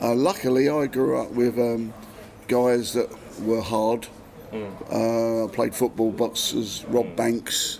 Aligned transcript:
Uh, 0.00 0.14
luckily, 0.14 0.68
I 0.68 0.86
grew 0.86 1.20
up 1.20 1.30
with 1.30 1.58
um, 1.58 1.92
guys 2.48 2.94
that 2.94 3.10
were 3.42 3.60
hard. 3.60 4.08
Uh, 4.52 5.44
I 5.44 5.48
played 5.48 5.74
football, 5.74 6.10
boxers, 6.10 6.84
robbed 6.88 7.16
banks, 7.16 7.78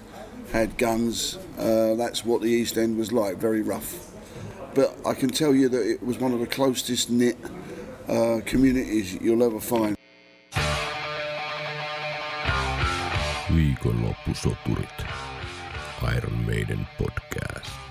had 0.52 0.76
guns. 0.78 1.38
Uh, 1.58 1.94
that's 1.94 2.24
what 2.24 2.42
the 2.42 2.48
East 2.48 2.76
End 2.76 2.96
was 2.98 3.10
like, 3.10 3.36
very 3.36 3.62
rough. 3.62 4.12
But 4.74 4.96
I 5.04 5.14
can 5.14 5.30
tell 5.30 5.54
you 5.54 5.68
that 5.68 5.84
it 5.84 6.02
was 6.02 6.18
one 6.18 6.32
of 6.32 6.40
the 6.40 6.46
closest 6.46 7.10
knit 7.10 7.36
uh, 8.06 8.40
communities 8.44 9.14
you'll 9.20 9.42
ever 9.42 9.60
find. 9.60 9.96
Viikonloppusoturit. 13.48 15.06
Iron 16.02 16.46
Maiden 16.46 16.86
podcast. 16.98 17.89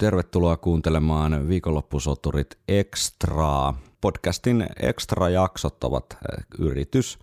Tervetuloa 0.00 0.56
kuuntelemaan 0.56 1.48
Viikonloppusoturit 1.48 2.58
Extraa. 2.68 3.80
Podcastin 4.00 4.66
extra-jaksot 4.82 5.84
ovat 5.84 6.04
eh, 6.12 6.44
yritys 6.58 7.18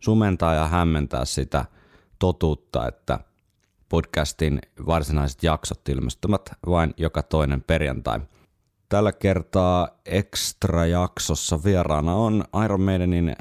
sumentaa 0.00 0.54
ja 0.54 0.68
hämmentää 0.68 1.24
sitä 1.24 1.64
totuutta, 2.18 2.88
että 2.88 3.18
podcastin 3.88 4.60
varsinaiset 4.86 5.42
jaksot 5.42 5.88
ilmestyvät 5.88 6.50
vain 6.66 6.94
joka 6.96 7.22
toinen 7.22 7.62
perjantai. 7.62 8.20
Tällä 8.88 9.12
kertaa 9.12 9.88
extra-jaksossa 10.06 11.64
vieraana 11.64 12.14
on 12.14 12.44
Iron 12.64 12.82
Maidenin 12.82 13.36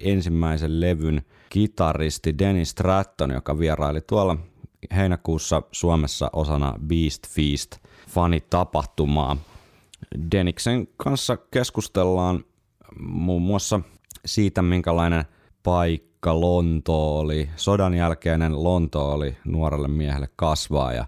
ensimmäisen 0.00 0.80
levyn 0.80 1.22
kitaristi 1.48 2.38
Dennis 2.38 2.70
Stratton, 2.70 3.30
joka 3.30 3.58
vieraili 3.58 4.00
tuolla 4.00 4.36
heinäkuussa 4.96 5.62
Suomessa 5.72 6.30
osana 6.32 6.74
Beast 6.86 7.28
Feast 7.28 7.76
fanitapahtumaa. 8.08 9.36
Deniksen 10.32 10.88
kanssa 10.96 11.36
keskustellaan 11.36 12.44
muun 13.00 13.42
muassa 13.42 13.80
siitä, 14.26 14.62
minkälainen 14.62 15.24
paikka 15.62 16.40
Lonto 16.40 17.18
oli, 17.18 17.50
sodan 17.56 17.94
jälkeinen 17.94 18.64
Lonto 18.64 19.12
oli 19.12 19.36
nuorelle 19.44 19.88
miehelle 19.88 20.28
kasvaa 20.36 20.92
ja 20.92 21.06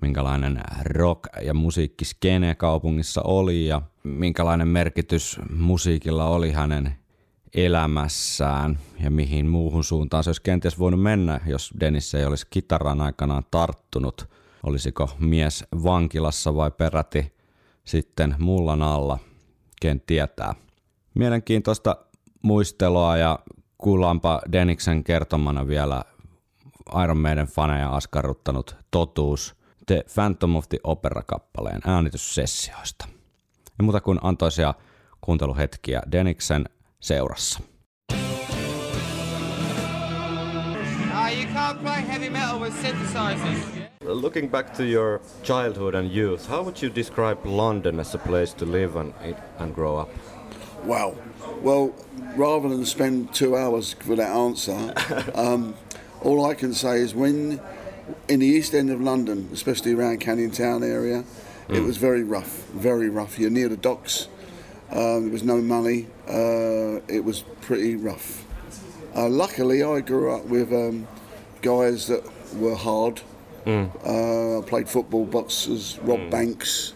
minkälainen 0.00 0.60
rock- 0.84 1.42
ja 1.42 1.54
musiikkiskene 1.54 2.54
kaupungissa 2.54 3.22
oli 3.22 3.66
ja 3.66 3.82
minkälainen 4.02 4.68
merkitys 4.68 5.40
musiikilla 5.50 6.24
oli 6.24 6.52
hänen 6.52 6.96
elämässään 7.54 8.78
ja 9.00 9.10
mihin 9.10 9.46
muuhun 9.46 9.84
suuntaan 9.84 10.24
se 10.24 10.30
olisi 10.30 10.42
kenties 10.42 10.78
voinut 10.78 11.02
mennä, 11.02 11.40
jos 11.46 11.74
Dennis 11.80 12.14
ei 12.14 12.24
olisi 12.24 12.46
kitaran 12.50 13.00
aikanaan 13.00 13.44
tarttunut. 13.50 14.28
Olisiko 14.62 15.10
mies 15.18 15.64
vankilassa 15.84 16.54
vai 16.54 16.70
peräti 16.70 17.32
sitten 17.84 18.34
mullan 18.38 18.82
alla, 18.82 19.18
ken 19.80 20.00
tietää. 20.00 20.54
Mielenkiintoista 21.14 21.96
muistelua 22.42 23.16
ja 23.16 23.38
kuullaanpa 23.78 24.40
Deniksen 24.52 25.04
kertomana 25.04 25.66
vielä 25.66 26.04
Iron 27.04 27.18
Maiden 27.18 27.46
faneja 27.46 27.96
askarruttanut 27.96 28.76
totuus 28.90 29.54
The 29.86 30.04
Phantom 30.14 30.56
of 30.56 30.68
the 30.68 30.78
Opera-kappaleen 30.84 31.80
äänityssessioista. 31.86 33.08
Ja 33.78 33.84
muuta 33.84 34.00
kuin 34.00 34.18
antoisia 34.22 34.74
kuunteluhetkiä 35.20 36.02
Deniksen 36.12 36.64
seurassa. 37.02 37.60
Ah, 41.10 41.30
you 41.30 41.46
can't 41.46 41.80
play 41.80 42.00
heavy 42.02 42.28
metal 42.28 42.60
with 42.60 42.74
synthesizers. 42.74 43.88
Looking 44.02 44.48
back 44.48 44.74
to 44.74 44.84
your 44.84 45.20
childhood 45.42 45.94
and 45.94 46.10
youth, 46.10 46.46
how 46.46 46.62
would 46.62 46.80
you 46.80 46.88
describe 46.88 47.44
London 47.44 48.00
as 48.00 48.14
a 48.14 48.18
place 48.18 48.52
to 48.54 48.64
live 48.64 48.96
and, 48.96 49.12
and 49.58 49.74
grow 49.74 49.96
up? 49.96 50.08
Wow. 50.84 51.16
Well, 51.60 51.94
rather 52.36 52.68
than 52.68 52.84
spend 52.86 53.34
two 53.34 53.56
hours 53.56 53.94
for 53.94 54.16
that 54.16 54.30
answer, 54.30 54.94
um, 55.34 55.74
all 56.22 56.46
I 56.46 56.54
can 56.54 56.72
say 56.72 57.00
is 57.00 57.14
when 57.14 57.60
in 58.28 58.40
the 58.40 58.46
East 58.46 58.74
End 58.74 58.90
of 58.90 59.00
London, 59.00 59.48
especially 59.52 59.92
around 59.92 60.20
Canning 60.20 60.50
Town 60.50 60.82
area, 60.82 61.24
it 61.68 61.82
was 61.82 61.98
very 61.98 62.22
rough, 62.22 62.64
very 62.68 63.10
rough. 63.10 63.38
You're 63.38 63.50
near 63.50 63.68
the 63.68 63.76
docks. 63.76 64.28
Um, 64.90 65.24
there 65.24 65.32
was 65.32 65.42
no 65.42 65.60
money. 65.60 66.06
Uh, 66.28 67.00
it 67.08 67.22
was 67.24 67.42
pretty 67.60 67.96
rough. 67.96 68.44
Uh, 69.14 69.28
luckily, 69.28 69.82
I 69.82 70.00
grew 70.00 70.32
up 70.32 70.44
with 70.46 70.72
um, 70.72 71.06
guys 71.62 72.06
that 72.06 72.22
were 72.56 72.74
hard. 72.76 73.20
Uh, 74.04 74.60
I 74.60 74.62
played 74.62 74.88
football, 74.88 75.26
boxers, 75.26 75.98
robbed 76.02 76.30
banks, 76.30 76.94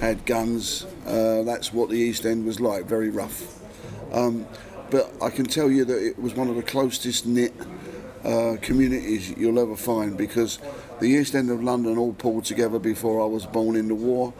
had 0.00 0.24
guns. 0.24 0.86
Uh, 1.06 1.42
that's 1.42 1.72
what 1.72 1.88
the 1.88 1.96
East 1.96 2.24
End 2.24 2.46
was 2.46 2.60
like, 2.60 2.84
very 2.84 3.10
rough. 3.10 3.58
Um, 4.12 4.46
but 4.90 5.12
I 5.20 5.30
can 5.30 5.46
tell 5.46 5.70
you 5.70 5.84
that 5.84 5.98
it 6.06 6.18
was 6.20 6.34
one 6.34 6.48
of 6.48 6.54
the 6.54 6.62
closest 6.62 7.26
knit 7.26 7.52
uh, 8.24 8.56
communities 8.60 9.34
you'll 9.36 9.58
ever 9.58 9.74
find 9.76 10.16
because 10.16 10.60
the 11.00 11.06
East 11.08 11.34
End 11.34 11.50
of 11.50 11.62
London 11.62 11.98
all 11.98 12.12
pulled 12.12 12.44
together 12.44 12.78
before 12.78 13.20
I 13.20 13.26
was 13.26 13.46
born 13.46 13.74
in 13.74 13.88
the 13.88 13.94
war. 13.94 14.32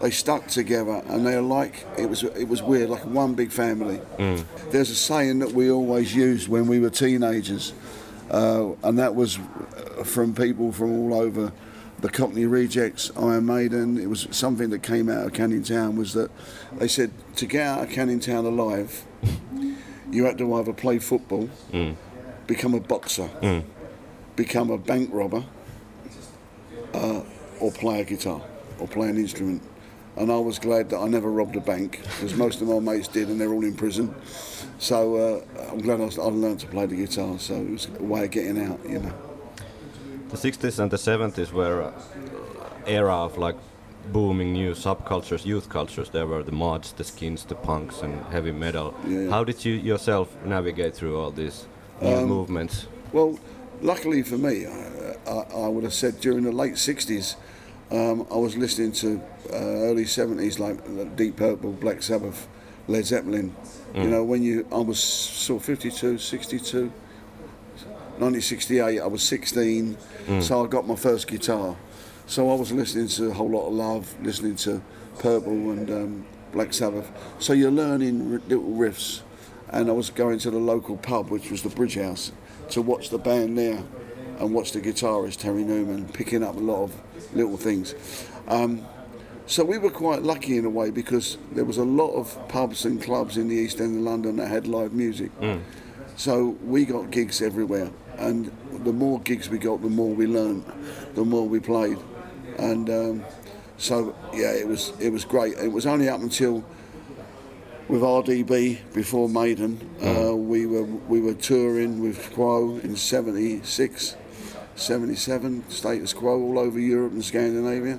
They 0.00 0.10
stuck 0.10 0.46
together 0.48 1.02
and 1.08 1.26
they're 1.26 1.40
like 1.40 1.86
it 1.98 2.08
was 2.08 2.22
it 2.22 2.48
was 2.48 2.62
weird, 2.62 2.90
like 2.90 3.06
one 3.06 3.34
big 3.34 3.50
family. 3.50 4.00
There's 4.70 4.90
a 4.90 4.94
saying 4.94 5.38
that 5.38 5.52
we 5.52 5.70
always 5.70 6.14
used 6.14 6.48
when 6.48 6.66
we 6.66 6.78
were 6.80 6.90
teenagers, 6.90 7.72
uh, 8.30 8.72
and 8.82 8.98
that 8.98 9.14
was 9.14 9.38
uh, 9.38 10.04
from 10.04 10.34
people 10.34 10.70
from 10.72 10.92
all 10.92 11.14
over 11.14 11.50
the 12.00 12.10
Cockney 12.10 12.44
Rejects, 12.44 13.10
Iron 13.16 13.46
Maiden. 13.46 13.96
It 13.98 14.08
was 14.10 14.28
something 14.30 14.68
that 14.68 14.82
came 14.82 15.08
out 15.08 15.24
of 15.26 15.32
Canning 15.32 15.62
Town 15.62 15.96
was 15.96 16.12
that 16.12 16.30
they 16.74 16.88
said 16.88 17.10
to 17.36 17.46
get 17.46 17.66
out 17.66 17.84
of 17.84 17.90
Canning 17.90 18.20
Town 18.20 18.44
alive, 18.44 19.02
you 20.10 20.24
had 20.26 20.36
to 20.38 20.54
either 20.56 20.74
play 20.74 20.98
football, 20.98 21.48
become 22.46 22.74
a 22.74 22.80
boxer, 22.80 23.30
become 24.36 24.70
a 24.70 24.76
bank 24.76 25.08
robber, 25.10 25.42
uh, 26.92 27.22
or 27.60 27.72
play 27.72 28.02
a 28.02 28.04
guitar 28.04 28.42
or 28.78 28.86
play 28.86 29.08
an 29.08 29.16
instrument. 29.16 29.62
And 30.16 30.32
I 30.32 30.38
was 30.38 30.58
glad 30.58 30.88
that 30.90 30.98
I 30.98 31.08
never 31.08 31.30
robbed 31.30 31.56
a 31.56 31.60
bank 31.60 32.00
because 32.02 32.34
most 32.34 32.62
of 32.62 32.68
my 32.68 32.78
mates 32.78 33.08
did, 33.08 33.28
and 33.28 33.38
they're 33.40 33.52
all 33.52 33.64
in 33.64 33.74
prison. 33.74 34.14
So 34.78 35.16
uh, 35.16 35.70
I'm 35.70 35.80
glad 35.80 36.00
I, 36.00 36.04
was- 36.04 36.18
I 36.18 36.22
learned 36.24 36.60
to 36.60 36.66
play 36.66 36.86
the 36.86 36.96
guitar. 36.96 37.38
So 37.38 37.54
it 37.54 37.70
was 37.70 37.88
a 37.98 38.02
way 38.02 38.24
of 38.24 38.30
getting 38.30 38.58
out, 38.64 38.80
you 38.88 39.00
know. 39.00 39.12
The 40.30 40.36
60s 40.36 40.78
and 40.78 40.90
the 40.90 40.96
70s 40.96 41.52
were 41.52 41.82
uh, 41.82 41.92
era 42.86 43.14
of 43.14 43.36
like 43.38 43.56
booming 44.12 44.52
new 44.54 44.72
subcultures, 44.72 45.44
youth 45.44 45.68
cultures. 45.68 46.08
There 46.10 46.26
were 46.26 46.42
the 46.42 46.52
mods, 46.52 46.92
the 46.92 47.04
skins, 47.04 47.44
the 47.44 47.54
punks, 47.54 48.00
and 48.02 48.24
heavy 48.26 48.52
metal. 48.52 48.94
Yeah. 49.06 49.28
How 49.30 49.44
did 49.44 49.64
you 49.64 49.74
yourself 49.74 50.34
navigate 50.44 50.94
through 50.94 51.18
all 51.20 51.30
these 51.30 51.66
new 52.00 52.26
movements? 52.26 52.86
Well, 53.12 53.38
luckily 53.82 54.22
for 54.22 54.38
me, 54.38 54.66
I, 54.66 55.16
I, 55.26 55.64
I 55.64 55.68
would 55.68 55.84
have 55.84 55.94
said 55.94 56.20
during 56.20 56.44
the 56.44 56.52
late 56.52 56.74
60s, 56.74 57.36
um, 57.90 58.26
I 58.30 58.36
was 58.36 58.56
listening 58.56 58.92
to 58.92 59.20
uh, 59.52 59.56
early 59.56 60.04
70s 60.04 60.58
like 60.58 61.16
Deep 61.16 61.36
Purple, 61.36 61.72
Black 61.72 62.02
Sabbath, 62.02 62.48
Led 62.88 63.04
Zeppelin. 63.06 63.54
You 63.94 64.08
know, 64.10 64.24
when 64.24 64.42
you, 64.42 64.66
I 64.72 64.78
was 64.78 64.98
sort 65.00 65.62
of 65.62 65.66
52, 65.66 66.18
62, 66.18 66.92
1968, 68.18 69.00
I 69.00 69.06
was 69.06 69.22
16, 69.22 69.96
so 70.40 70.64
I 70.64 70.68
got 70.68 70.86
my 70.86 70.96
first 70.96 71.26
guitar. 71.28 71.76
So 72.26 72.50
I 72.50 72.54
was 72.54 72.72
listening 72.72 73.08
to 73.08 73.30
a 73.30 73.32
whole 73.34 73.50
lot 73.50 73.66
of 73.68 73.74
Love, 73.74 74.14
listening 74.22 74.56
to 74.56 74.82
Purple 75.18 75.70
and 75.70 75.90
um, 75.90 76.26
Black 76.52 76.72
Sabbath. 76.72 77.10
So 77.38 77.52
you're 77.52 77.70
learning 77.70 78.32
r- 78.34 78.40
little 78.48 78.70
riffs. 78.72 79.22
And 79.68 79.88
I 79.88 79.92
was 79.92 80.10
going 80.10 80.38
to 80.40 80.50
the 80.50 80.58
local 80.58 80.96
pub, 80.96 81.28
which 81.30 81.50
was 81.50 81.62
the 81.62 81.68
Bridge 81.68 81.96
House, 81.96 82.32
to 82.70 82.82
watch 82.82 83.10
the 83.10 83.18
band 83.18 83.58
there 83.58 83.82
and 84.38 84.54
watch 84.54 84.72
the 84.72 84.80
guitarist 84.80 85.38
Terry 85.38 85.64
Newman 85.64 86.06
picking 86.08 86.42
up 86.42 86.56
a 86.56 86.60
lot 86.60 86.84
of 86.84 86.92
little 87.36 87.56
things. 87.56 87.94
Um, 88.48 88.84
so 89.46 89.64
we 89.64 89.78
were 89.78 89.90
quite 89.90 90.22
lucky 90.22 90.58
in 90.58 90.64
a 90.64 90.70
way 90.70 90.90
because 90.90 91.38
there 91.52 91.64
was 91.64 91.76
a 91.78 91.84
lot 91.84 92.12
of 92.14 92.36
pubs 92.48 92.84
and 92.84 93.00
clubs 93.00 93.36
in 93.36 93.48
the 93.48 93.54
East 93.54 93.80
End 93.80 93.96
of 93.98 94.02
London 94.02 94.36
that 94.36 94.48
had 94.48 94.66
live 94.66 94.92
music. 94.92 95.30
So 96.16 96.56
we 96.64 96.84
got 96.84 97.10
gigs 97.10 97.42
everywhere, 97.42 97.90
and 98.18 98.50
the 98.84 98.92
more 98.92 99.20
gigs 99.20 99.48
we 99.50 99.58
got, 99.58 99.82
the 99.82 99.90
more 99.90 100.12
we 100.14 100.26
learned, 100.26 100.64
the 101.14 101.24
more 101.24 101.46
we 101.46 101.60
played, 101.60 101.98
and 102.58 102.88
um, 102.90 103.24
so 103.76 104.16
yeah, 104.32 104.52
it 104.52 104.66
was 104.66 104.92
it 104.98 105.10
was 105.10 105.24
great. 105.26 105.58
It 105.58 105.70
was 105.70 105.84
only 105.86 106.08
up 106.08 106.20
until 106.20 106.64
with 107.88 108.02
RDB 108.02 108.78
before 108.94 109.28
Maiden, 109.28 109.78
uh, 110.02 110.34
we 110.34 110.66
were 110.66 110.84
we 110.84 111.20
were 111.20 111.34
touring 111.34 112.00
with 112.02 112.32
Quo 112.32 112.78
in 112.78 112.96
'76, 112.96 114.16
'77, 114.76 115.64
Status 115.68 116.12
Quo 116.12 116.40
all 116.40 116.58
over 116.58 116.78
Europe 116.78 117.12
and 117.12 117.24
Scandinavia, 117.24 117.98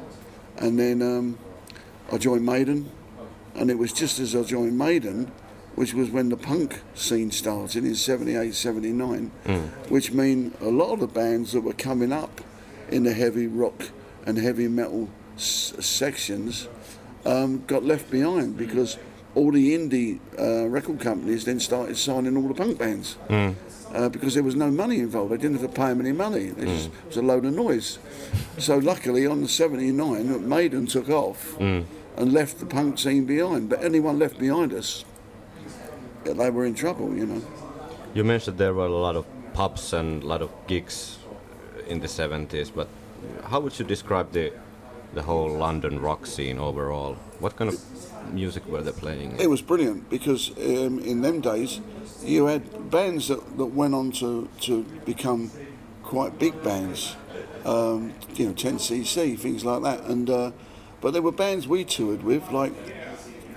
and 0.58 0.80
then 0.80 1.02
um, 1.02 1.38
I 2.12 2.18
joined 2.18 2.46
Maiden, 2.46 2.90
and 3.56 3.70
it 3.70 3.78
was 3.78 3.92
just 3.92 4.20
as 4.20 4.36
I 4.36 4.44
joined 4.44 4.78
Maiden, 4.78 5.32
which 5.76 5.94
was 5.94 6.10
when 6.10 6.30
the 6.30 6.38
punk 6.38 6.82
scene 6.96 7.32
started 7.32 7.84
in 7.84 7.96
78, 7.96 8.54
79, 8.56 9.32
which 9.90 10.12
mean 10.12 10.54
a 10.62 10.70
lot 10.70 10.94
of 10.94 11.00
the 11.00 11.08
bands 11.08 11.52
that 11.52 11.62
were 11.62 11.74
coming 11.74 12.12
up 12.12 12.42
in 12.90 13.04
the 13.04 13.14
heavy 13.14 13.48
rock 13.48 13.90
and 14.26 14.38
heavy 14.38 14.68
metal 14.68 15.10
s- 15.36 15.74
sections 15.80 16.68
um, 17.26 17.64
got 17.68 17.84
left 17.84 18.10
behind 18.10 18.58
because 18.58 18.98
all 19.38 19.52
the 19.52 19.78
indie 19.78 20.20
uh, 20.40 20.68
record 20.68 21.00
companies 21.00 21.46
then 21.46 21.60
started 21.60 21.96
signing 21.96 22.36
all 22.36 22.48
the 22.48 22.56
punk 22.56 22.78
bands. 22.80 23.18
Uh, 23.30 24.10
because 24.10 24.34
there 24.34 24.44
was 24.44 24.56
no 24.56 24.70
money 24.70 25.00
involved, 25.00 25.32
they 25.32 25.38
didn't 25.38 25.60
have 25.62 25.70
to 25.72 25.76
pay 25.82 25.88
them 25.88 26.02
any 26.02 26.12
money. 26.12 26.48
It, 26.48 26.66
just, 26.68 26.88
it 26.88 27.06
was 27.08 27.18
a 27.18 27.22
load 27.22 27.46
of 27.46 27.54
noise. 27.54 28.00
So 28.58 28.78
luckily, 28.80 29.26
on 29.26 29.42
the 29.42 29.48
'79, 29.48 30.48
Maiden 30.50 30.88
took 30.88 31.10
off 31.10 31.58
and 31.60 32.34
left 32.34 32.60
the 32.60 32.66
punk 32.66 33.00
scene 33.00 33.26
behind. 33.26 33.70
But 33.70 33.82
anyone 33.84 34.20
left 34.20 34.38
behind 34.40 34.74
us, 34.74 35.06
they 36.26 36.50
were 36.50 36.66
in 36.66 36.74
trouble, 36.76 37.16
you 37.16 37.26
know. 37.26 37.42
You 38.14 38.24
mentioned 38.26 38.58
there 38.58 38.74
were 38.74 38.88
a 38.88 39.02
lot 39.08 39.16
of 39.16 39.26
pubs 39.54 39.94
and 39.94 40.22
a 40.24 40.26
lot 40.26 40.42
of 40.42 40.50
gigs 40.68 41.20
in 41.88 42.00
the 42.02 42.08
70s, 42.08 42.72
but 42.74 42.88
how 43.46 43.60
would 43.62 43.80
you 43.80 43.86
describe 43.86 44.32
the 44.34 44.52
the 45.14 45.24
whole 45.24 45.50
London 45.50 46.02
rock 46.02 46.26
scene 46.26 46.58
overall? 46.60 47.16
What 47.40 47.56
kind 47.56 47.70
of 47.72 47.80
music 48.34 48.66
were 48.68 48.82
they 48.82 48.92
playing? 48.92 49.40
It 49.40 49.50
was 49.50 49.62
brilliant 49.62 50.10
because 50.10 50.52
um, 50.58 51.00
in 51.00 51.22
them 51.22 51.42
days 51.42 51.82
you 52.24 52.46
had 52.46 52.90
bands 52.90 53.28
that, 53.28 53.58
that 53.58 53.66
went 53.66 53.94
on 53.94 54.12
to, 54.14 54.50
to 54.62 54.84
become 55.06 55.52
quite 56.04 56.40
big 56.40 56.62
bands, 56.64 57.16
um, 57.66 58.14
you 58.36 58.48
know, 58.48 58.54
10cc, 58.54 59.38
things 59.40 59.66
like 59.66 59.84
that. 59.84 60.06
And 60.06 60.30
uh, 60.30 60.52
But 61.02 61.14
there 61.14 61.22
were 61.22 61.32
bands 61.32 61.68
we 61.68 61.84
toured 61.84 62.24
with, 62.24 62.52
like 62.52 62.74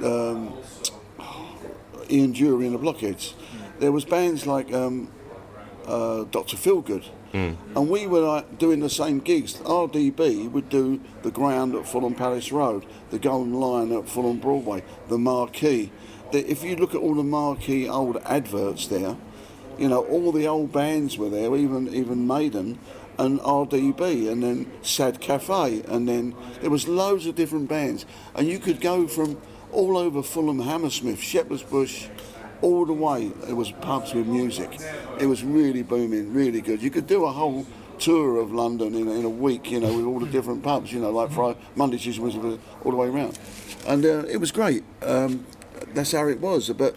um, 0.04 0.54
Ian 2.10 2.34
Dury 2.34 2.66
and 2.66 2.74
the 2.74 2.78
Blockheads. 2.78 3.34
There 3.78 3.92
was 3.92 4.04
bands 4.04 4.46
like 4.46 4.72
um, 4.72 5.10
uh, 5.86 6.24
Dr. 6.24 6.56
Feelgood. 6.56 7.04
Mm. 7.32 7.56
And 7.76 7.88
we 7.88 8.06
were 8.06 8.20
like 8.20 8.58
doing 8.58 8.80
the 8.80 8.90
same 8.90 9.20
gigs. 9.20 9.54
RDB 9.58 10.50
would 10.50 10.68
do 10.68 11.00
the 11.22 11.30
Greyhound 11.30 11.74
at 11.74 11.86
Fulham 11.86 12.14
Palace 12.14 12.50
Road, 12.50 12.84
the 13.10 13.18
Golden 13.18 13.54
Lion 13.54 13.92
at 13.92 14.08
Fulham 14.08 14.38
Broadway, 14.38 14.82
the 15.08 15.18
Marquee. 15.18 15.92
The, 16.32 16.48
if 16.50 16.64
you 16.64 16.76
look 16.76 16.94
at 16.94 17.00
all 17.00 17.14
the 17.14 17.22
Marquee 17.22 17.88
old 17.88 18.16
adverts 18.24 18.88
there, 18.88 19.16
you 19.78 19.88
know, 19.88 20.04
all 20.06 20.32
the 20.32 20.46
old 20.46 20.72
bands 20.72 21.16
were 21.16 21.30
there, 21.30 21.56
even 21.56 21.94
even 21.94 22.26
Maiden 22.26 22.78
and 23.18 23.38
RDB, 23.40 24.30
and 24.30 24.42
then 24.42 24.70
Sad 24.82 25.20
Cafe, 25.20 25.82
and 25.86 26.08
then 26.08 26.34
there 26.60 26.70
was 26.70 26.88
loads 26.88 27.26
of 27.26 27.34
different 27.34 27.68
bands, 27.68 28.06
and 28.34 28.48
you 28.48 28.58
could 28.58 28.80
go 28.80 29.06
from 29.06 29.40
all 29.72 29.96
over 29.96 30.22
Fulham, 30.22 30.60
Hammersmith, 30.60 31.20
Shepherd's 31.20 31.62
Bush, 31.62 32.08
all 32.62 32.84
the 32.86 32.92
way. 32.92 33.32
It 33.48 33.54
was 33.54 33.70
pubs 33.72 34.14
with 34.14 34.26
music. 34.26 34.78
It 35.18 35.26
was 35.26 35.42
really 35.44 35.82
booming, 35.82 36.32
really 36.34 36.60
good. 36.60 36.82
You 36.82 36.90
could 36.90 37.06
do 37.06 37.24
a 37.24 37.32
whole 37.32 37.66
tour 37.98 38.38
of 38.38 38.52
London 38.52 38.94
in, 38.94 39.08
a- 39.08 39.12
in 39.12 39.24
a 39.24 39.28
week, 39.30 39.70
you 39.70 39.78
know, 39.80 39.94
with 39.96 40.06
all 40.06 40.20
the 40.20 40.26
different 40.26 40.62
pubs, 40.62 40.92
you 40.92 41.00
know, 41.00 41.10
like 41.10 41.30
Friday, 41.32 41.58
Monday, 41.76 41.98
Tuesday, 41.98 42.22
Wednesday, 42.22 42.58
all 42.84 42.90
the 42.92 42.96
way 42.96 43.08
around, 43.08 43.38
and 43.86 44.04
uh, 44.06 44.24
it 44.26 44.38
was 44.38 44.50
great. 44.52 44.82
Um, 45.02 45.44
that's 45.92 46.12
how 46.12 46.26
it 46.28 46.40
was, 46.40 46.70
but 46.70 46.96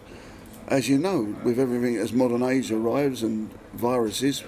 as 0.69 0.87
you 0.87 0.97
know, 0.97 1.35
with 1.43 1.59
everything 1.59 1.97
as 1.97 2.13
modern 2.13 2.41
age 2.43 2.71
arrives 2.71 3.21
and 3.21 3.49
viruses, 3.73 4.43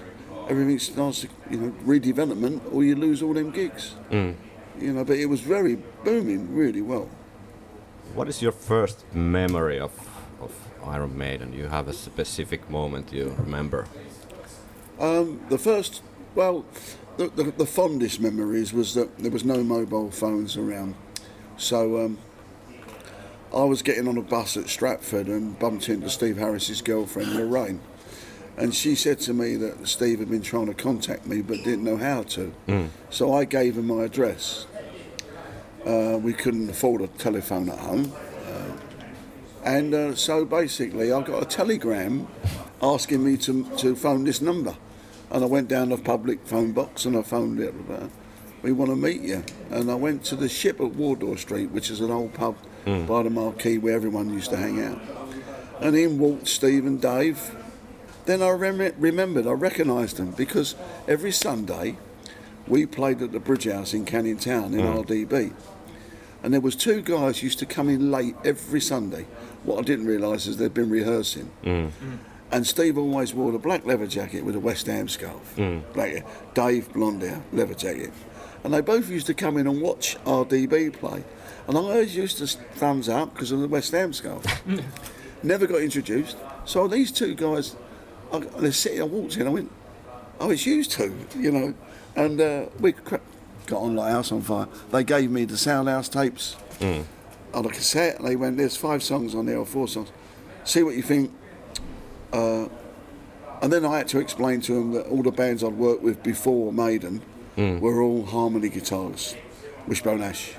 everything 0.48 0.80
starts 0.80 1.22
to, 1.22 1.28
you 1.52 1.58
know, 1.58 1.72
redevelopment, 1.86 2.62
or 2.74 2.86
you 2.86 2.96
lose 2.96 3.22
all 3.22 3.34
them 3.34 3.52
gigs. 3.52 3.96
You 4.12 4.92
know, 4.94 5.04
but 5.06 5.18
it 5.18 5.26
was 5.28 5.42
very 5.42 5.76
booming, 6.04 6.54
really 6.56 6.82
well. 6.82 7.10
What 8.14 8.28
is 8.30 8.42
your 8.42 8.52
first 8.54 9.06
memory 9.14 9.80
of, 9.80 9.92
of 10.42 10.52
Iron 10.86 11.18
Maiden? 11.18 11.54
You 11.54 11.68
have 11.68 11.88
a 11.88 11.94
specific 11.94 12.70
moment 12.70 13.12
you 13.12 13.36
remember? 13.38 13.88
The 14.98 15.58
first, 15.58 16.02
well, 16.36 16.66
the, 17.18 17.28
the, 17.30 17.44
the 17.52 17.66
fondest 17.66 18.20
memories 18.20 18.74
was 18.74 18.94
that 18.94 19.18
there 19.18 19.32
was 19.32 19.44
no 19.46 19.64
mobile 19.64 20.12
phones 20.12 20.58
around. 20.58 20.96
So 21.58 22.04
um, 22.04 22.18
I 23.56 23.64
was 23.64 23.82
getting 23.82 24.08
on 24.08 24.18
a 24.18 24.22
bus 24.22 24.58
at 24.58 24.68
Stratford 24.70 25.28
and 25.28 25.58
bumped 25.58 25.88
into 25.90 26.10
Steve 26.10 26.38
Harris's 26.38 26.82
girlfriend, 26.82 27.36
Lorraine. 27.36 27.80
And 28.58 28.74
she 28.74 28.96
said 28.96 29.20
to 29.22 29.34
me 29.34 29.56
that 29.58 29.88
Steve 29.88 30.20
had 30.20 30.30
been 30.30 30.42
trying 30.42 30.68
to 30.68 30.74
contact 30.74 31.26
me 31.26 31.42
but 31.42 31.58
didn't 31.58 31.84
know 31.84 31.98
how 31.98 32.24
to. 32.24 32.54
So 33.10 33.34
I 33.34 33.44
gave 33.46 33.78
him 33.78 33.88
my 33.88 34.04
address. 34.04 34.66
Uh, 35.86 36.18
we 36.22 36.34
couldn't 36.34 36.70
afford 36.70 37.02
a 37.02 37.08
telephone 37.08 37.70
at 37.70 37.78
home. 37.80 38.12
And 39.66 39.94
uh, 39.94 40.16
so 40.16 40.46
basically, 40.46 41.12
I 41.12 41.22
got 41.22 41.42
a 41.42 41.46
telegram 41.46 42.28
asking 42.82 43.24
me 43.24 43.36
to, 43.38 43.64
to 43.78 43.96
phone 43.96 44.24
this 44.24 44.40
number. 44.42 44.76
And 45.32 45.44
I 45.44 45.48
went 45.48 45.68
down 45.68 45.90
the 45.90 45.98
public 45.98 46.46
phone 46.46 46.72
box 46.72 47.06
and 47.06 47.18
I 47.18 47.24
phoned 47.24 47.60
it. 47.60 47.74
Uh, 47.90 48.08
we 48.62 48.72
want 48.72 48.92
to 48.92 48.96
meet 48.96 49.22
you. 49.22 49.44
And 49.72 49.90
I 49.90 49.96
went 49.96 50.24
to 50.26 50.36
the 50.36 50.48
ship 50.48 50.80
at 50.80 50.92
Wardour 50.92 51.38
Street, 51.38 51.72
which 51.72 51.90
is 51.90 52.00
an 52.00 52.12
old 52.12 52.34
pub 52.34 52.56
by 53.08 53.24
the 53.24 53.32
marquee 53.32 53.80
where 53.80 53.96
everyone 53.96 54.32
used 54.32 54.52
to 54.52 54.58
hang 54.58 54.84
out. 54.84 55.02
And 55.82 55.96
in 55.96 56.20
walked 56.20 56.48
Steve 56.48 56.86
and 56.86 57.02
Dave. 57.02 57.56
Then 58.26 58.42
I 58.44 58.50
rem- 58.52 58.94
remembered, 59.00 59.48
I 59.48 59.52
recognised 59.52 60.18
them 60.18 60.32
because 60.32 60.76
every 61.08 61.32
Sunday 61.32 61.98
we 62.68 62.86
played 62.86 63.22
at 63.24 63.32
the 63.32 63.40
Bridge 63.40 63.66
House 63.66 63.94
in 63.94 64.06
Canning 64.06 64.38
Town 64.38 64.74
in 64.76 64.82
RDB. 64.82 65.54
And 66.46 66.54
there 66.54 66.62
was 66.62 66.76
two 66.76 67.02
guys 67.02 67.42
used 67.42 67.58
to 67.58 67.66
come 67.66 67.90
in 67.90 68.12
late 68.12 68.36
every 68.46 68.80
Sunday. 68.80 69.26
What 69.64 69.80
I 69.80 69.82
didn't 69.82 70.06
realise 70.06 70.46
is 70.46 70.58
they'd 70.58 70.76
been 70.76 70.92
rehearsing. 70.92 71.50
Mm. 71.64 71.88
Mm. 71.88 72.18
And 72.52 72.68
Steve 72.68 73.00
always 73.00 73.34
wore 73.34 73.52
the 73.52 73.58
black 73.58 73.84
leather 73.84 74.06
jacket 74.06 74.46
with 74.46 74.56
a 74.56 74.60
West 74.60 74.86
Ham 74.86 75.08
scarf. 75.08 75.56
Mm. 75.56 75.82
Black, 75.94 76.24
Dave 76.54 76.94
blonde 76.94 77.24
hair, 77.24 77.42
leather 77.52 77.74
jacket. 77.74 78.12
And 78.64 78.72
they 78.72 78.82
both 78.82 79.10
used 79.10 79.26
to 79.26 79.34
come 79.34 79.58
in 79.58 79.66
and 79.66 79.82
watch 79.82 80.18
RDB 80.24 80.94
play. 80.94 81.24
And 81.68 81.76
I 81.76 81.82
always 81.82 82.16
used 82.16 82.38
to 82.38 82.46
thumbs 82.46 83.10
up 83.10 83.34
because 83.34 83.52
of 83.52 83.62
the 83.62 83.68
West 83.68 83.92
Ham 83.94 84.14
scarf. 84.14 84.46
Never 85.44 85.66
got 85.66 85.82
introduced. 85.82 86.38
So 86.66 86.88
these 86.88 87.12
two 87.12 87.34
guys, 87.34 87.76
I, 88.32 88.38
they're 88.38 88.72
sitting, 88.72 89.02
I 89.02 89.06
walked 89.06 89.36
in, 89.38 89.48
I 89.48 89.50
went, 89.50 89.72
oh, 90.40 90.52
it's 90.52 90.68
used 90.68 90.92
to, 90.92 91.12
you 91.36 91.52
know. 91.52 91.74
And 92.16 92.40
uh, 92.40 92.68
we 92.80 92.92
cra- 92.92 93.22
got 93.66 93.82
on 93.82 93.96
like 93.96 94.12
house 94.12 94.32
on 94.32 94.42
fire. 94.42 94.68
They 94.92 95.04
gave 95.04 95.32
me 95.32 95.46
the 95.46 95.56
Soundhouse 95.56 96.10
tapes 96.10 96.56
mm. 96.80 97.04
on 97.54 97.66
a 97.66 97.70
cassette. 97.70 98.22
They 98.24 98.36
went, 98.36 98.58
there's 98.58 98.78
five 98.78 99.04
songs 99.04 99.36
on 99.36 99.46
there 99.46 99.58
or 99.58 99.66
four 99.66 99.88
songs. 99.88 100.12
See 100.64 100.84
what 100.84 100.96
you 100.96 101.02
think. 101.02 101.32
Uh, 102.32 102.68
and 103.62 103.72
then 103.72 103.86
I 103.86 103.98
had 103.98 104.08
to 104.10 104.20
explain 104.20 104.62
to 104.62 104.74
them 104.74 104.92
that 104.94 105.08
all 105.08 105.24
the 105.24 105.32
bands 105.32 105.64
I'd 105.64 105.74
worked 105.74 106.02
with 106.02 106.22
before 106.24 106.72
Maiden 106.74 107.22
mm. 107.58 107.80
were 107.80 108.02
all 108.02 108.26
harmony 108.26 108.70
guitars, 108.70 109.36
Wishbone 109.88 110.22
Ash. 110.22 110.54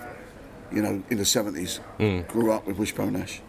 You 0.73 0.83
know, 0.83 1.03
in 1.11 1.19
the 1.19 1.25
70s, 1.25 1.79
mm. 1.99 2.27
grew 2.27 2.51
up 2.51 2.67
with 2.67 2.79
Wishbone 2.79 3.17
Ash. 3.17 3.41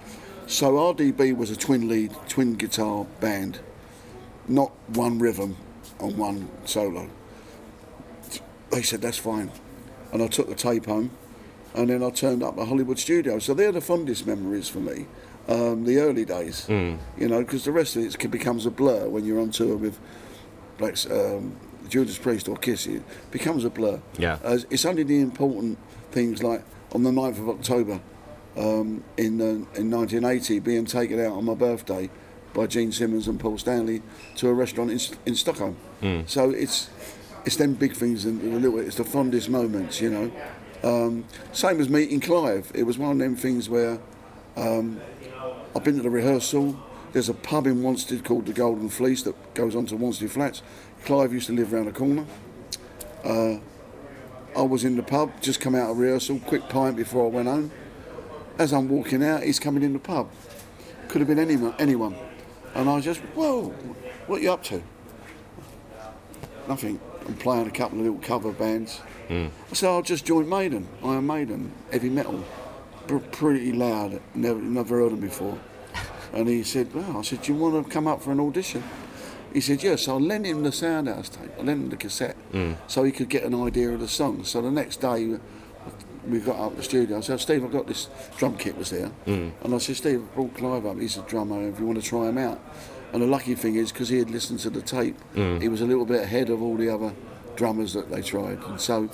So 0.45 0.73
RDB 0.73 1.35
was 1.35 1.49
a 1.49 1.55
twin 1.55 1.87
lead, 1.87 2.13
twin 2.29 2.55
guitar 2.55 3.05
band, 3.19 3.59
not 4.47 4.71
one 4.89 5.19
rhythm 5.19 5.57
on 5.99 6.15
one 6.15 6.49
solo. 6.65 7.09
They 8.71 8.81
said 8.81 9.01
that's 9.01 9.17
fine, 9.17 9.51
and 10.11 10.21
I 10.21 10.27
took 10.27 10.49
the 10.49 10.55
tape 10.55 10.85
home, 10.85 11.11
and 11.73 11.89
then 11.89 12.03
I 12.03 12.09
turned 12.09 12.43
up 12.43 12.57
at 12.57 12.67
Hollywood 12.67 12.99
Studios. 12.99 13.45
So 13.45 13.53
they're 13.53 13.71
the 13.71 13.81
fondest 13.81 14.27
memories 14.27 14.67
for 14.67 14.79
me, 14.79 15.05
um, 15.47 15.85
the 15.85 15.99
early 15.99 16.25
days. 16.25 16.65
You 16.69 17.27
know, 17.29 17.39
because 17.43 17.63
the 17.63 17.71
rest 17.71 17.95
of 17.95 18.03
it 18.03 18.31
becomes 18.31 18.65
a 18.65 18.71
blur 18.71 19.07
when 19.07 19.25
you're 19.25 19.39
on 19.39 19.51
tour 19.51 19.77
with 19.77 19.97
Black, 20.77 20.95
um, 21.09 21.55
Judas 21.89 22.17
Priest 22.17 22.47
or 22.49 22.57
Kiss. 22.57 22.87
It 22.87 23.03
becomes 23.31 23.63
a 23.63 23.69
blur. 23.69 24.01
Yeah. 24.17 24.39
Uh, 24.43 24.59
it's 24.69 24.85
only 24.85 25.03
the 25.03 25.21
important 25.21 25.77
things 26.11 26.43
like 26.43 26.63
on 26.93 27.03
the 27.03 27.11
9th 27.11 27.39
of 27.39 27.49
October 27.49 27.99
um, 28.57 29.03
in, 29.17 29.39
uh, 29.41 29.45
in 29.79 29.91
1980 29.91 30.59
being 30.59 30.85
taken 30.85 31.19
out 31.19 31.33
on 31.33 31.45
my 31.45 31.53
birthday 31.53 32.09
by 32.53 32.65
Gene 32.65 32.91
Simmons 32.91 33.27
and 33.27 33.39
Paul 33.39 33.57
Stanley 33.57 34.01
to 34.35 34.49
a 34.49 34.53
restaurant 34.53 34.91
in, 34.91 34.99
in 35.25 35.35
Stockholm. 35.35 35.75
So 36.27 36.49
it's 36.51 36.89
it's 37.45 37.55
them 37.55 37.73
big 37.73 37.93
things 37.93 38.25
and 38.25 38.41
the 38.41 38.59
little 38.59 38.79
it's 38.79 38.97
the 38.97 39.03
fondest 39.03 39.49
moments, 39.49 40.01
you 40.01 40.09
know. 40.09 40.31
Um, 40.83 41.25
same 41.53 41.79
as 41.79 41.89
meeting 41.89 42.19
Clive. 42.19 42.71
It 42.75 42.83
was 42.83 42.97
one 42.97 43.11
of 43.11 43.17
them 43.17 43.35
things 43.35 43.69
where 43.69 43.99
um, 44.55 44.99
I've 45.75 45.83
been 45.83 45.95
to 45.97 46.03
the 46.03 46.09
rehearsal. 46.09 46.79
There's 47.13 47.29
a 47.29 47.33
pub 47.33 47.67
in 47.67 47.81
Wanstead 47.81 48.23
called 48.23 48.45
the 48.45 48.53
Golden 48.53 48.89
Fleece 48.89 49.23
that 49.23 49.53
goes 49.53 49.75
on 49.75 49.85
to 49.87 49.95
Wanstead 49.95 50.29
Flats. 50.29 50.61
Clive 51.05 51.33
used 51.33 51.47
to 51.47 51.53
live 51.53 51.73
around 51.73 51.85
the 51.85 51.91
corner. 51.93 52.25
Uh, 53.23 53.57
I 54.55 54.61
was 54.61 54.83
in 54.83 54.95
the 54.95 55.03
pub, 55.03 55.31
just 55.41 55.59
come 55.59 55.75
out 55.75 55.91
of 55.91 55.97
rehearsal, 55.97 56.39
quick 56.39 56.67
pint 56.67 56.95
before 56.95 57.25
I 57.25 57.29
went 57.29 57.47
home. 57.47 57.71
As 58.57 58.73
I'm 58.73 58.89
walking 58.89 59.23
out, 59.23 59.43
he's 59.43 59.59
coming 59.59 59.83
in 59.83 59.93
the 59.93 59.99
pub. 59.99 60.29
Could 61.07 61.21
have 61.21 61.27
been 61.27 61.39
anyone, 61.39 61.75
anyone. 61.79 62.15
And 62.73 62.89
I 62.89 62.95
was 62.95 63.05
just, 63.05 63.19
whoa, 63.35 63.69
what 64.25 64.39
are 64.39 64.43
you 64.43 64.51
up 64.51 64.63
to? 64.63 64.81
Nothing. 66.67 66.99
I'm 67.27 67.35
playing 67.35 67.67
a 67.67 67.71
couple 67.71 67.99
of 67.99 68.05
little 68.05 68.19
cover 68.21 68.51
bands. 68.51 69.01
I 69.29 69.49
said, 69.73 69.89
I'll 69.89 70.01
just 70.01 70.25
join 70.25 70.47
Maiden, 70.47 70.87
Iron 71.03 71.27
Maiden, 71.27 71.71
heavy 71.91 72.09
metal. 72.09 72.43
Pr- 73.07 73.17
pretty 73.17 73.73
loud, 73.73 74.21
never, 74.33 74.59
never 74.61 74.99
heard 74.99 75.11
them 75.11 75.19
before. 75.19 75.57
And 76.33 76.47
he 76.49 76.61
said, 76.63 76.93
well, 76.93 77.17
I 77.17 77.21
said, 77.21 77.41
do 77.41 77.53
you 77.53 77.57
want 77.57 77.85
to 77.85 77.89
come 77.91 78.05
up 78.05 78.21
for 78.21 78.31
an 78.33 78.39
audition? 78.41 78.83
He 79.53 79.61
said, 79.61 79.81
yes. 79.81 80.03
So 80.03 80.15
I 80.15 80.19
lent 80.19 80.45
him 80.45 80.61
the 80.63 80.71
Soundhouse 80.71 81.29
tape. 81.29 81.49
I 81.57 81.61
lent 81.63 81.83
him 81.83 81.89
the 81.89 81.95
cassette 81.95 82.35
so 82.87 83.03
he 83.05 83.13
could 83.13 83.29
get 83.29 83.43
an 83.43 83.55
idea 83.55 83.91
of 83.91 84.01
the 84.01 84.09
song. 84.09 84.43
So 84.43 84.61
the 84.61 84.69
next 84.69 84.97
day, 84.97 85.37
we 86.27 86.39
got 86.39 86.59
up 86.59 86.75
the 86.75 86.83
studio. 86.83 87.17
I 87.17 87.21
said, 87.21 87.39
Steve, 87.39 87.63
I've 87.63 87.71
got 87.71 87.87
this 87.87 88.09
drum 88.37 88.57
kit 88.57 88.77
was 88.77 88.89
there, 88.89 89.09
Mm. 89.25 89.51
and 89.63 89.73
I 89.73 89.77
said, 89.77 89.95
Steve, 89.95 90.21
I 90.21 90.35
brought 90.35 90.53
Clive 90.57 90.85
up. 90.85 90.99
He's 90.99 91.17
a 91.17 91.21
drummer. 91.21 91.65
If 91.69 91.79
you 91.79 91.85
want 91.85 92.01
to 92.01 92.07
try 92.07 92.27
him 92.27 92.37
out, 92.37 92.59
and 93.13 93.21
the 93.21 93.27
lucky 93.27 93.55
thing 93.55 93.75
is 93.75 93.91
because 93.91 94.09
he 94.09 94.17
had 94.19 94.29
listened 94.29 94.59
to 94.61 94.69
the 94.69 94.81
tape, 94.81 95.15
Mm. 95.35 95.61
he 95.61 95.67
was 95.69 95.81
a 95.81 95.85
little 95.85 96.05
bit 96.05 96.21
ahead 96.23 96.49
of 96.49 96.61
all 96.61 96.75
the 96.75 96.89
other 96.89 97.13
drummers 97.55 97.93
that 97.93 98.09
they 98.11 98.21
tried, 98.21 98.59
and 98.67 98.79
so 98.79 99.09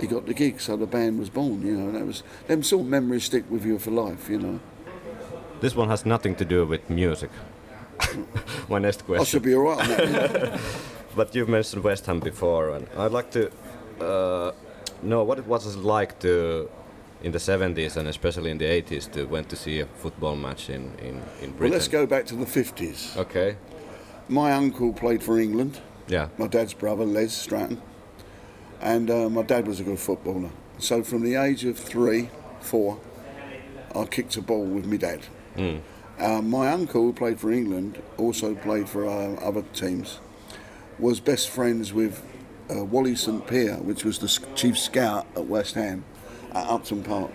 he 0.00 0.06
got 0.06 0.26
the 0.26 0.34
gig. 0.34 0.60
So 0.60 0.76
the 0.76 0.86
band 0.86 1.18
was 1.18 1.30
born. 1.30 1.62
You 1.62 1.76
know, 1.76 1.86
and 1.88 1.94
that 1.96 2.06
was 2.06 2.22
them 2.46 2.62
sort 2.62 2.82
of 2.82 2.88
memories 2.88 3.24
stick 3.24 3.44
with 3.50 3.64
you 3.64 3.78
for 3.78 3.90
life. 3.90 4.28
You 4.30 4.38
know, 4.38 4.60
This 5.60 5.74
one 5.74 5.88
has 5.88 6.04
nothing 6.04 6.34
to 6.36 6.44
do 6.44 6.66
with 6.66 6.88
music. 6.90 7.30
My 8.68 8.78
next 8.78 9.04
question. 9.06 9.20
I 9.22 9.24
should 9.24 9.42
be 9.42 9.54
all 9.54 9.62
right 9.62 9.80
on 9.80 9.88
that. 9.88 10.60
But 11.16 11.34
you've 11.34 11.48
mentioned 11.48 11.82
West 11.82 12.04
Ham 12.06 12.20
before, 12.20 12.70
and 12.76 12.86
I'd 12.98 13.10
like 13.10 13.30
to 13.30 13.50
uh, 14.04 14.52
know 15.02 15.24
what 15.24 15.38
it 15.38 15.46
was 15.46 15.74
like 15.76 16.18
to, 16.18 16.68
in 17.22 17.32
the 17.32 17.38
70s 17.38 17.96
and 17.96 18.08
especially 18.08 18.50
in 18.50 18.58
the 18.58 18.64
80s, 18.64 19.10
to 19.12 19.24
went 19.24 19.48
to 19.48 19.56
see 19.56 19.80
a 19.80 19.86
football 19.86 20.36
match 20.36 20.70
in, 20.70 20.92
in, 20.98 21.22
in 21.40 21.50
Britain. 21.52 21.56
well, 21.58 21.70
let's 21.70 21.88
go 21.88 22.06
back 22.06 22.26
to 22.26 22.36
the 22.36 22.46
fifties. 22.46 23.14
Okay. 23.16 23.56
My 24.28 24.52
uncle 24.52 24.92
played 24.92 25.22
for 25.22 25.38
England. 25.38 25.80
Yeah. 26.08 26.28
my 26.38 26.46
dad's 26.46 26.72
brother, 26.72 27.04
Les 27.04 27.32
Stratton, 27.32 27.82
and 28.80 29.10
uh, 29.10 29.28
my 29.28 29.42
dad 29.42 29.66
was 29.66 29.80
a 29.80 29.82
good 29.82 29.98
footballer. 29.98 30.50
So 30.78 31.02
from 31.02 31.22
the 31.22 31.34
age 31.34 31.64
of 31.64 31.76
three, 31.76 32.30
four, 32.60 33.00
I 33.94 34.04
kicked 34.04 34.36
a 34.36 34.42
ball 34.42 34.64
with 34.64 34.86
my 34.86 34.98
dad. 34.98 35.20
Uh, 36.18 36.42
my 36.42 36.70
uncle, 36.70 37.02
who 37.02 37.12
played 37.12 37.40
for 37.40 37.50
England, 37.50 38.00
also 38.18 38.54
played 38.54 38.88
for 38.88 39.06
uh, 39.06 39.34
other 39.36 39.62
teams, 39.74 40.20
was 40.98 41.18
best 41.18 41.50
friends 41.50 41.92
with 41.92 42.22
uh, 42.70 42.84
Wally 42.84 43.16
St 43.16 43.46
Pier, 43.46 43.76
which 43.76 44.04
was 44.04 44.18
the 44.18 44.28
chief 44.54 44.78
scout 44.78 45.26
at 45.34 45.46
West 45.46 45.74
Ham 45.74 46.04
at 46.56 46.68
Upton 46.68 47.02
Park. 47.02 47.30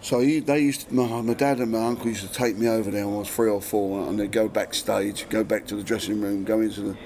So 0.00 0.20
he, 0.20 0.40
they 0.40 0.60
used 0.60 0.88
to, 0.88 0.94
my, 0.94 1.22
my 1.22 1.32
dad 1.34 1.60
and 1.60 1.72
my 1.72 1.86
uncle 1.86 2.08
used 2.08 2.26
to 2.26 2.32
take 2.32 2.58
me 2.58 2.68
over 2.68 2.90
there 2.90 3.06
when 3.06 3.14
I 3.14 3.18
was 3.20 3.28
three 3.30 3.48
or 3.48 3.62
four, 3.62 4.06
and 4.06 4.18
they'd 4.18 4.30
go 4.30 4.48
backstage, 4.48 5.26
go 5.30 5.42
back 5.42 5.66
to 5.68 5.76
the 5.76 5.82
dressing 5.82 6.20
room, 6.20 6.44
go 6.44 6.60
into 6.60 6.80
the, 6.82 6.96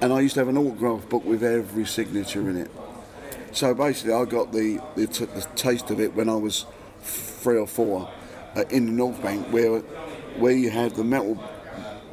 and 0.00 0.12
I 0.12 0.20
used 0.20 0.34
to 0.34 0.40
have 0.40 0.48
an 0.48 0.56
autograph 0.56 1.08
book 1.08 1.24
with 1.24 1.42
every 1.42 1.84
signature 1.84 2.48
in 2.48 2.56
it. 2.56 2.70
So 3.52 3.74
basically, 3.74 4.14
I 4.14 4.24
got 4.24 4.50
the 4.52 4.80
the, 4.96 5.06
t- 5.06 5.26
the 5.26 5.46
taste 5.56 5.90
of 5.90 6.00
it 6.00 6.14
when 6.14 6.30
I 6.30 6.36
was 6.36 6.64
three 7.02 7.58
or 7.58 7.66
four 7.66 8.10
uh, 8.56 8.64
in 8.70 8.86
the 8.86 8.92
North 8.92 9.22
Bank, 9.22 9.46
where 9.48 9.80
where 10.38 10.52
you 10.52 10.70
had 10.70 10.94
the 10.94 11.04
metal 11.04 11.38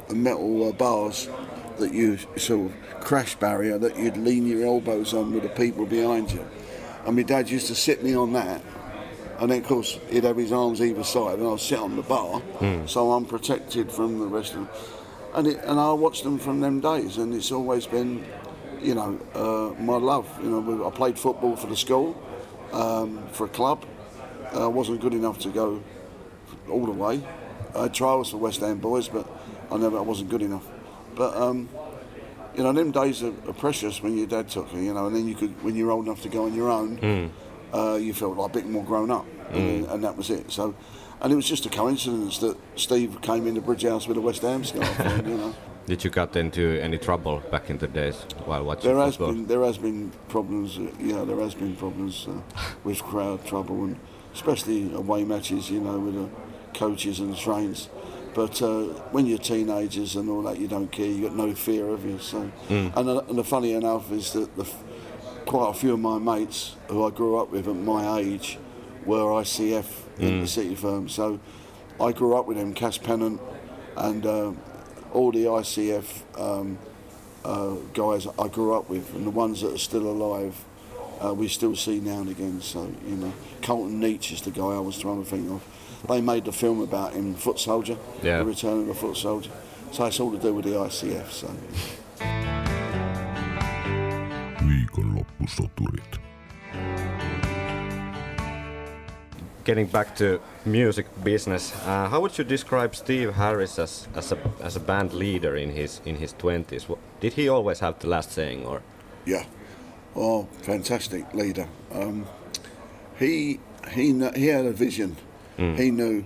the 0.08 0.14
metal 0.14 0.68
uh, 0.68 0.72
bars 0.72 1.30
that 1.78 1.94
you 1.94 2.18
sort 2.36 2.66
of 2.70 3.00
crash 3.00 3.36
barrier 3.36 3.78
that 3.78 3.96
you'd 3.96 4.18
lean 4.18 4.46
your 4.46 4.66
elbows 4.66 5.14
on 5.14 5.32
with 5.32 5.44
the 5.44 5.48
people 5.48 5.86
behind 5.86 6.30
you. 6.30 6.44
And 7.06 7.16
my 7.16 7.22
dad 7.22 7.48
used 7.48 7.68
to 7.68 7.74
sit 7.74 8.02
me 8.02 8.14
on 8.14 8.32
that, 8.34 8.62
and 9.38 9.50
then 9.50 9.60
of 9.62 9.66
course 9.66 9.98
he'd 10.10 10.24
have 10.24 10.36
his 10.36 10.52
arms 10.52 10.80
either 10.82 11.04
side, 11.04 11.38
and 11.38 11.48
I'd 11.48 11.60
sit 11.60 11.78
on 11.78 11.96
the 11.96 12.02
bar, 12.02 12.42
so 12.86 13.12
I'm 13.12 13.24
protected 13.24 13.90
from 13.90 14.18
the 14.18 14.26
rest 14.26 14.54
of 14.54 14.58
them. 14.58 14.68
And 15.34 15.46
it, 15.46 15.60
and 15.64 15.78
I 15.80 15.92
watched 15.92 16.24
them 16.24 16.38
from 16.38 16.60
them 16.60 16.80
days, 16.80 17.16
and 17.16 17.32
it's 17.34 17.52
always 17.52 17.86
been, 17.86 18.24
you 18.82 18.94
know, 18.94 19.18
uh, 19.34 19.80
my 19.82 19.96
love. 19.96 20.28
You 20.42 20.50
know, 20.50 20.86
I 20.86 20.90
played 20.90 21.18
football 21.18 21.56
for 21.56 21.68
the 21.68 21.76
school, 21.76 22.20
um, 22.72 23.26
for 23.32 23.46
a 23.46 23.48
club. 23.48 23.84
I 24.52 24.66
wasn't 24.66 25.00
good 25.00 25.14
enough 25.14 25.38
to 25.40 25.48
go 25.48 25.82
all 26.68 26.84
the 26.84 26.92
way. 26.92 27.22
I 27.74 27.82
had 27.82 27.94
trials 27.94 28.30
for 28.30 28.38
West 28.38 28.60
Ham 28.60 28.78
boys, 28.78 29.08
but 29.08 29.26
I 29.70 29.76
never 29.76 29.98
I 29.98 30.02
wasn't 30.02 30.30
good 30.30 30.42
enough. 30.42 30.66
But 31.14 31.36
um, 31.36 31.68
you 32.56 32.62
know, 32.62 32.72
them 32.72 32.90
days 32.90 33.22
are, 33.22 33.32
are 33.48 33.52
precious 33.52 34.02
when 34.02 34.16
your 34.16 34.26
dad 34.26 34.48
took 34.48 34.72
you. 34.72 34.80
You 34.80 34.94
know, 34.94 35.06
and 35.06 35.16
then 35.16 35.26
you 35.28 35.34
could 35.34 35.62
when 35.62 35.76
you're 35.76 35.90
old 35.90 36.06
enough 36.06 36.22
to 36.22 36.28
go 36.28 36.44
on 36.46 36.54
your 36.54 36.70
own, 36.70 37.32
uh, 37.72 37.94
you 38.00 38.12
felt 38.14 38.36
like 38.36 38.50
a 38.50 38.52
bit 38.54 38.66
more 38.68 38.84
grown 38.84 39.10
up, 39.10 39.26
and, 39.52 39.86
and 39.86 40.04
that 40.04 40.16
was 40.16 40.30
it. 40.30 40.50
So. 40.50 40.74
And 41.22 41.30
it 41.30 41.36
was 41.36 41.46
just 41.46 41.66
a 41.66 41.68
coincidence 41.68 42.38
that 42.38 42.56
Steve 42.76 43.20
came 43.20 43.46
into 43.46 43.60
Bridge 43.60 43.82
House 43.82 44.08
with 44.08 44.16
a 44.16 44.22
West 44.22 44.40
Ham 44.40 44.64
scarf 44.64 44.98
you 45.26 45.36
know. 45.36 45.54
Did 45.86 46.02
you 46.02 46.08
get 46.08 46.34
into 46.34 46.80
any 46.80 46.96
trouble 46.96 47.42
back 47.50 47.68
in 47.68 47.76
the 47.76 47.88
days 47.88 48.24
while 48.46 48.64
watching 48.64 48.90
There 48.90 49.04
has 49.04 49.16
football? 49.16 49.34
been 49.34 49.46
there 49.46 49.62
has 49.62 49.76
been 49.76 50.12
problems. 50.28 50.78
Uh, 50.78 50.90
yeah, 50.98 51.24
there 51.24 51.38
has 51.40 51.54
been 51.54 51.76
problems 51.76 52.26
uh, 52.26 52.40
with 52.84 53.02
crowd 53.02 53.44
trouble 53.44 53.84
and 53.84 53.98
especially 54.32 54.94
away 54.94 55.24
matches. 55.24 55.70
You 55.70 55.80
know, 55.82 55.98
with 55.98 56.14
the 56.14 56.28
coaches 56.78 57.20
and 57.20 57.30
the 57.34 57.36
trains. 57.36 57.90
But 58.34 58.62
uh, 58.62 58.84
when 59.10 59.26
you're 59.26 59.38
teenagers 59.38 60.14
and 60.16 60.28
all 60.30 60.42
that, 60.42 60.58
you 60.58 60.68
don't 60.68 60.90
care. 60.90 61.06
You 61.06 61.22
got 61.28 61.36
no 61.36 61.54
fear 61.54 61.88
of 61.88 62.04
you. 62.04 62.18
So, 62.20 62.50
and, 62.68 63.08
uh, 63.08 63.22
and 63.28 63.36
the 63.38 63.44
funny 63.44 63.72
enough 63.72 64.12
is 64.12 64.32
that 64.34 64.54
the, 64.56 64.64
quite 65.46 65.70
a 65.70 65.74
few 65.74 65.94
of 65.94 66.00
my 66.00 66.18
mates 66.18 66.76
who 66.88 67.04
I 67.04 67.10
grew 67.10 67.36
up 67.38 67.50
with 67.50 67.66
at 67.66 67.74
my 67.76 68.18
age 68.18 68.58
were 69.04 69.24
ICF 69.42 69.84
Inter 70.18 70.46
City 70.46 70.74
Firm. 70.76 71.08
So 71.08 71.40
I 72.00 72.12
grew 72.12 72.36
up 72.36 72.46
with 72.46 72.56
them, 72.56 72.72
Cass 72.72 72.98
Pennant, 72.98 73.40
and 73.96 74.24
uh, 74.24 74.52
all 75.12 75.32
the 75.32 75.44
ICF 75.46 76.04
um, 76.40 76.78
uh, 77.44 77.74
guys 77.94 78.26
I 78.38 78.48
grew 78.48 78.74
up 78.74 78.88
with, 78.88 79.12
and 79.14 79.26
the 79.26 79.30
ones 79.30 79.62
that 79.62 79.72
are 79.74 79.78
still 79.78 80.06
alive, 80.06 80.54
uh, 81.24 81.34
we 81.34 81.48
still 81.48 81.74
see 81.74 81.98
now 82.00 82.20
and 82.20 82.28
again. 82.30 82.60
So 82.60 82.92
you 83.06 83.16
know, 83.16 83.32
Carlton 83.62 84.00
Leach 84.00 84.30
is 84.32 84.42
the 84.42 84.50
guy 84.50 84.66
I 84.66 84.78
was 84.78 84.98
trying 84.98 85.24
to 85.24 85.28
think 85.28 85.50
of. 85.50 85.62
They 86.08 86.20
made 86.20 86.44
the 86.44 86.52
film 86.52 86.80
about 86.80 87.12
him, 87.12 87.34
Foot 87.34 87.58
Soldier, 87.58 87.96
Yeah. 88.22 88.38
the 88.38 88.44
Return 88.44 88.80
of 88.80 88.86
the 88.86 88.94
Foot 88.94 89.16
Soldier. 89.16 89.50
So 89.92 90.04
it's 90.06 90.20
all 90.20 90.30
to 90.32 90.38
do 90.38 90.54
with 90.54 90.64
the 90.64 90.76
ICF. 90.76 91.30
So. 91.32 91.48
Viikonloppusoturit. 94.80 96.18
Getting 99.64 99.86
back 99.86 100.16
to 100.16 100.40
music 100.64 101.06
business, 101.22 101.72
uh, 101.86 102.08
how 102.08 102.20
would 102.20 102.36
you 102.38 102.44
describe 102.44 102.94
Steve 102.96 103.34
Harris 103.34 103.78
as, 103.78 104.08
as 104.16 104.32
a 104.32 104.38
as 104.62 104.76
a 104.76 104.80
band 104.80 105.12
leader 105.12 105.54
in 105.56 105.70
his 105.70 106.00
in 106.06 106.16
his 106.16 106.32
twenties? 106.32 106.86
Did 107.20 107.34
he 107.34 107.48
always 107.48 107.80
have 107.80 107.98
the 107.98 108.08
last 108.08 108.32
saying, 108.32 108.64
or 108.66 108.80
Yeah. 109.26 109.44
Oh, 110.16 110.48
fantastic 110.62 111.32
leader. 111.34 111.66
Um, 111.92 112.26
he 113.18 113.60
he 113.92 114.12
he 114.34 114.46
had 114.46 114.64
a 114.66 114.72
vision. 114.72 115.16
He 115.56 115.90
knew 115.90 116.24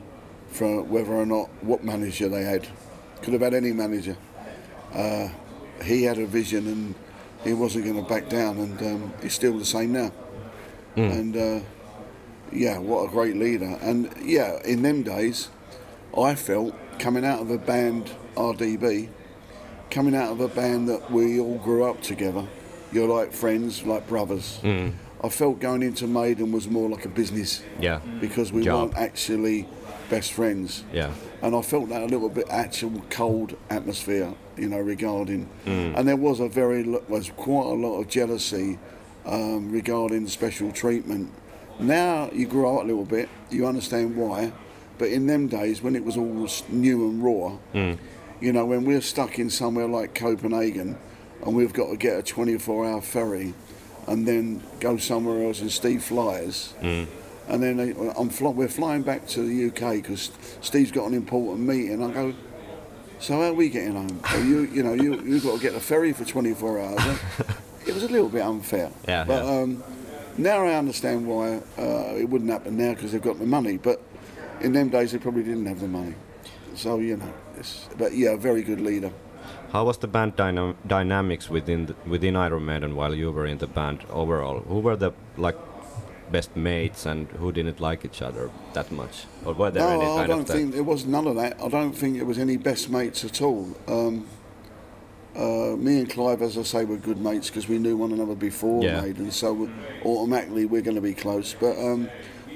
for 0.48 0.82
whether 0.82 1.12
or 1.12 1.26
not 1.26 1.48
what 1.62 1.82
manager 1.82 2.28
they 2.28 2.44
had. 2.44 2.68
Could 3.22 3.32
have 3.32 3.42
had 3.42 3.54
any 3.54 3.72
manager. 3.72 4.16
Uh, 4.92 5.28
he 5.82 6.04
had 6.04 6.18
a 6.18 6.26
vision 6.26 6.66
and 6.68 6.94
he 7.42 7.52
wasn't 7.52 7.84
going 7.84 7.96
to 8.02 8.08
back 8.08 8.28
down, 8.28 8.58
and 8.58 8.80
um, 8.82 9.12
he's 9.22 9.34
still 9.34 9.58
the 9.58 9.64
same 9.64 9.92
now. 9.92 10.12
And 11.10 11.36
uh, 11.36 11.60
yeah, 12.52 12.78
what 12.78 13.08
a 13.08 13.10
great 13.10 13.36
leader. 13.36 13.76
And 13.82 14.12
yeah, 14.22 14.62
in 14.64 14.82
them 14.82 15.02
days, 15.02 15.48
I 16.16 16.36
felt 16.36 16.74
coming 17.00 17.24
out 17.24 17.40
of 17.40 17.50
a 17.50 17.58
band 17.58 18.12
RDB, 18.36 19.08
coming 19.90 20.14
out 20.14 20.30
of 20.30 20.40
a 20.40 20.48
band 20.48 20.88
that 20.88 21.10
we 21.10 21.40
all 21.40 21.58
grew 21.58 21.84
up 21.84 22.00
together. 22.02 22.46
You're 22.92 23.08
like 23.08 23.32
friends, 23.32 23.82
like 23.84 24.06
brothers. 24.08 24.60
I 25.24 25.30
felt 25.30 25.58
going 25.58 25.82
into 25.82 26.06
Maiden 26.06 26.52
was 26.52 26.68
more 26.68 26.90
like 26.90 27.06
a 27.06 27.08
business 27.08 27.62
yeah, 27.80 28.00
because 28.20 28.52
we 28.52 28.62
Job. 28.62 28.90
weren't 28.90 28.98
actually 28.98 29.66
best 30.10 30.34
friends. 30.34 30.84
yeah, 30.92 31.14
And 31.40 31.56
I 31.56 31.62
felt 31.62 31.88
that 31.88 32.02
a 32.02 32.04
little 32.04 32.28
bit 32.28 32.46
actual 32.50 33.02
cold 33.08 33.56
atmosphere, 33.70 34.34
you 34.58 34.68
know, 34.68 34.80
regarding, 34.80 35.48
and 35.64 36.06
there 36.06 36.16
was 36.16 36.40
a 36.40 36.48
very 36.48 36.82
was 37.08 37.30
quite 37.36 37.64
a 37.64 37.72
lot 37.72 38.00
of 38.00 38.08
jealousy 38.08 38.78
um, 39.24 39.72
regarding 39.72 40.28
special 40.28 40.70
treatment. 40.70 41.32
Now 41.80 42.28
you 42.30 42.46
grow 42.46 42.76
up 42.76 42.84
a 42.84 42.86
little 42.86 43.06
bit, 43.06 43.30
you 43.50 43.66
understand 43.66 44.16
why, 44.16 44.52
but 44.98 45.08
in 45.08 45.26
them 45.26 45.48
days 45.48 45.80
when 45.80 45.96
it 45.96 46.04
was 46.04 46.18
all 46.18 46.46
new 46.68 47.08
and 47.08 47.24
raw, 47.24 47.56
you 48.42 48.52
know, 48.52 48.66
when 48.66 48.84
we're 48.84 49.00
stuck 49.00 49.38
in 49.38 49.48
somewhere 49.48 49.88
like 49.88 50.14
Copenhagen, 50.14 50.98
and 51.46 51.56
we've 51.56 51.72
got 51.72 51.88
to 51.90 51.96
get 51.96 52.18
a 52.18 52.22
24-hour 52.22 53.00
ferry, 53.00 53.54
and 54.06 54.26
then 54.26 54.62
go 54.80 54.96
somewhere 54.96 55.44
else, 55.44 55.60
and 55.60 55.70
Steve 55.70 56.02
flies. 56.02 56.74
And 57.46 57.62
then 57.62 57.76
they, 57.76 57.90
I'm 58.16 58.30
fly, 58.30 58.50
we're 58.50 58.68
flying 58.68 59.02
back 59.02 59.26
to 59.28 59.42
the 59.42 59.66
UK 59.68 59.94
because 59.96 60.30
Steve's 60.62 60.90
got 60.90 61.06
an 61.06 61.14
important 61.14 61.60
meeting. 61.60 62.02
I 62.02 62.10
go, 62.10 62.34
so 63.18 63.34
how 63.34 63.42
are 63.42 63.52
we 63.52 63.68
getting 63.68 63.92
home? 63.94 64.20
You, 64.48 64.62
you 64.62 64.82
know, 64.82 64.94
you 64.94 65.20
you've 65.22 65.44
got 65.44 65.56
to 65.56 65.60
get 65.62 65.74
a 65.74 65.80
ferry 65.80 66.12
for 66.12 66.24
24 66.24 66.80
hours. 66.80 67.18
it 67.86 67.92
was 67.94 68.02
a 68.02 68.08
little 68.08 68.28
bit 68.30 68.42
unfair. 68.42 68.90
Yeah, 69.06 69.24
But 69.24 69.44
yeah. 69.44 69.50
Um, 69.60 69.84
now 70.36 70.64
I 70.64 70.74
understand 70.74 71.26
why 71.26 71.60
uh, 71.78 72.14
it 72.16 72.28
wouldn't 72.28 72.50
happen 72.50 72.76
now 72.76 72.94
because 72.94 73.12
they've 73.12 73.22
got 73.22 73.38
the 73.38 73.46
money. 73.46 73.76
But 73.76 74.00
in 74.60 74.72
them 74.72 74.88
days 74.88 75.12
they 75.12 75.18
probably 75.18 75.42
didn't 75.42 75.66
have 75.66 75.80
the 75.80 75.88
money. 75.88 76.14
So 76.74 76.98
you 76.98 77.18
know, 77.18 77.32
it's, 77.56 77.88
but 77.98 78.14
yeah, 78.14 78.30
a 78.30 78.36
very 78.36 78.62
good 78.62 78.80
leader. 78.80 79.12
How 79.74 79.84
was 79.84 79.98
the 79.98 80.06
band 80.06 80.36
dyna- 80.36 80.76
dynamics 80.86 81.50
within 81.50 81.86
the, 81.86 81.96
within 82.06 82.36
Iron 82.36 82.64
Maiden 82.64 82.94
while 82.94 83.12
you 83.12 83.32
were 83.32 83.44
in 83.44 83.58
the 83.58 83.66
band 83.66 84.04
overall? 84.08 84.60
Who 84.60 84.78
were 84.78 84.94
the 84.94 85.10
like 85.36 85.58
best 86.30 86.54
mates 86.54 87.06
and 87.06 87.26
who 87.40 87.50
didn't 87.50 87.80
like 87.80 88.04
each 88.04 88.22
other 88.22 88.50
that 88.74 88.92
much, 88.92 89.24
or 89.44 89.52
were 89.52 89.72
there 89.72 89.82
any 89.88 90.04
No, 90.04 90.12
I 90.14 90.16
kind 90.18 90.28
don't 90.28 90.48
think 90.48 90.74
there 90.74 90.84
was 90.84 91.06
none 91.06 91.26
of 91.26 91.34
that. 91.34 91.60
I 91.60 91.68
don't 91.68 91.92
think 91.92 92.16
it 92.16 92.22
was 92.22 92.38
any 92.38 92.56
best 92.56 92.88
mates 92.88 93.24
at 93.24 93.42
all. 93.42 93.66
Um, 93.88 94.28
uh, 95.34 95.74
me 95.76 95.98
and 95.98 96.08
Clive, 96.08 96.40
as 96.42 96.56
I 96.56 96.62
say, 96.62 96.84
were 96.84 96.96
good 96.96 97.18
mates 97.20 97.50
because 97.50 97.68
we 97.68 97.80
knew 97.80 97.96
one 97.96 98.12
another 98.12 98.36
before 98.36 98.84
Yeah. 98.84 99.00
Maiden, 99.00 99.32
so 99.32 99.68
automatically 100.04 100.66
we're 100.66 100.82
going 100.82 100.94
to 100.94 101.08
be 101.12 101.14
close. 101.14 101.52
But 101.58 101.76
um, 101.78 102.08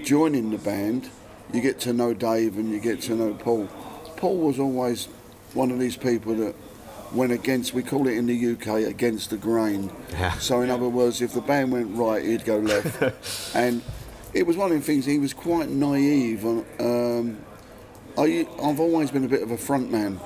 joining 0.04 0.52
the 0.52 0.58
band, 0.58 1.10
you 1.52 1.60
get 1.60 1.80
to 1.80 1.92
know 1.92 2.14
Dave 2.14 2.56
and 2.58 2.70
you 2.70 2.78
get 2.78 3.02
to 3.02 3.16
know 3.16 3.34
Paul. 3.34 3.66
Paul 4.16 4.36
was 4.36 4.60
always 4.60 5.06
one 5.54 5.72
of 5.72 5.80
these 5.80 5.96
people 5.96 6.36
that 6.36 6.54
went 7.12 7.32
against, 7.32 7.74
we 7.74 7.82
call 7.82 8.06
it 8.06 8.16
in 8.16 8.26
the 8.26 8.52
UK, 8.52 8.88
against 8.88 9.30
the 9.30 9.36
grain. 9.36 9.90
Yeah. 10.10 10.32
So, 10.38 10.62
in 10.62 10.70
other 10.70 10.88
words, 10.88 11.22
if 11.22 11.32
the 11.32 11.40
band 11.40 11.72
went 11.72 11.96
right, 11.96 12.24
he'd 12.24 12.44
go 12.44 12.58
left. 12.58 13.54
and 13.54 13.82
it 14.34 14.46
was 14.46 14.56
one 14.56 14.72
of 14.72 14.78
the 14.78 14.84
things, 14.84 15.04
he 15.06 15.18
was 15.18 15.32
quite 15.32 15.68
naive. 15.68 16.44
Um, 16.44 17.38
I, 18.16 18.46
I've 18.62 18.80
always 18.80 19.10
been 19.10 19.24
a 19.24 19.28
bit 19.28 19.42
of 19.42 19.50
a 19.50 19.58
front 19.58 19.90
man 19.90 20.20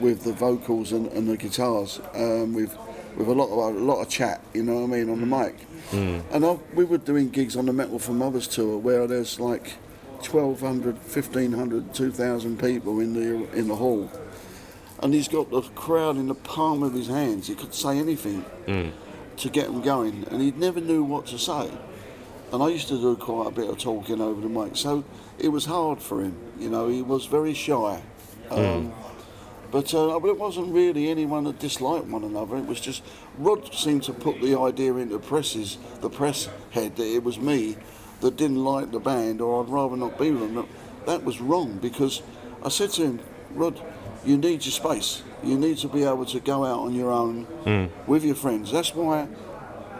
with 0.00 0.24
the 0.24 0.32
vocals 0.32 0.92
and, 0.92 1.06
and 1.12 1.28
the 1.28 1.36
guitars, 1.36 2.00
um, 2.14 2.54
with 2.54 2.76
with 3.16 3.28
a 3.28 3.32
lot 3.32 3.48
of 3.48 3.76
a 3.76 3.78
lot 3.78 4.00
of 4.00 4.08
chat, 4.08 4.40
you 4.52 4.62
know 4.62 4.74
what 4.74 4.82
I 4.84 4.86
mean, 4.86 5.08
on 5.08 5.20
the 5.20 5.26
mic. 5.26 5.54
And 6.32 6.44
I, 6.44 6.58
we 6.74 6.84
were 6.84 6.98
doing 6.98 7.30
gigs 7.30 7.56
on 7.56 7.66
the 7.66 7.72
Metal 7.72 7.98
for 7.98 8.12
Muthas 8.12 8.48
tour 8.48 8.78
where 8.78 9.06
there's 9.06 9.38
like 9.38 9.74
1,200, 10.18 10.96
1,500, 10.96 11.94
2,000 11.94 12.58
people 12.58 13.00
in 13.00 13.14
the 13.14 13.52
in 13.56 13.68
the 13.68 13.76
hall, 13.76 14.10
and 15.02 15.12
he's 15.14 15.28
got 15.28 15.50
the 15.50 15.62
crowd 15.62 16.16
in 16.16 16.28
the 16.28 16.34
palm 16.34 16.82
of 16.82 16.94
his 16.94 17.08
hands. 17.08 17.46
He 17.48 17.54
could 17.54 17.74
say 17.74 17.98
anything 17.98 18.44
to 19.36 19.48
get 19.50 19.66
them 19.66 19.82
going, 19.82 20.26
and 20.30 20.40
he 20.40 20.50
never 20.52 20.80
knew 20.80 21.02
what 21.02 21.26
to 21.26 21.38
say. 21.38 21.70
And 22.52 22.62
I 22.62 22.68
used 22.68 22.88
to 22.88 23.00
do 23.00 23.16
quite 23.16 23.48
a 23.48 23.50
bit 23.50 23.68
of 23.68 23.78
talking 23.78 24.20
over 24.20 24.40
the 24.40 24.48
mic, 24.48 24.76
so 24.76 25.04
it 25.38 25.48
was 25.48 25.64
hard 25.64 26.00
for 26.00 26.22
him. 26.22 26.36
You 26.58 26.70
know, 26.70 26.88
he 26.88 27.02
was 27.02 27.26
very 27.26 27.54
shy. 27.54 28.02
Um, 28.50 28.92
But, 29.72 29.92
uh, 29.92 30.20
but 30.20 30.28
it 30.28 30.38
wasn't 30.38 30.72
really 30.72 31.10
anyone 31.10 31.42
that 31.44 31.58
disliked 31.58 32.06
one 32.06 32.22
another. 32.22 32.56
It 32.58 32.66
was 32.66 32.80
just 32.80 33.02
Rod 33.38 33.74
seemed 33.74 34.04
to 34.04 34.12
put 34.12 34.40
the 34.40 34.56
idea 34.56 34.94
into 34.94 35.18
presses, 35.18 35.78
the 36.00 36.08
press 36.08 36.48
head 36.70 36.94
that 36.94 37.06
it 37.06 37.24
was 37.24 37.40
me 37.40 37.76
that 38.20 38.36
didn't 38.36 38.62
like 38.62 38.92
the 38.92 39.00
band, 39.00 39.40
or 39.40 39.64
I'd 39.64 39.68
rather 39.68 39.96
not 39.96 40.16
be 40.16 40.30
with 40.30 40.54
them. 40.54 40.68
That 41.06 41.24
was 41.24 41.40
wrong 41.40 41.78
because 41.82 42.22
I 42.64 42.68
said 42.68 42.90
to 42.90 43.02
him, 43.02 43.18
Rod, 43.52 43.80
you 44.24 44.36
need 44.36 44.64
your 44.64 44.72
space. 44.72 45.22
You 45.42 45.58
need 45.58 45.78
to 45.78 45.88
be 45.88 46.04
able 46.04 46.24
to 46.26 46.40
go 46.40 46.64
out 46.64 46.80
on 46.80 46.94
your 46.94 47.10
own 47.10 47.44
hmm. 47.44 48.10
with 48.10 48.24
your 48.24 48.34
friends. 48.34 48.72
That's 48.72 48.94
why 48.94 49.28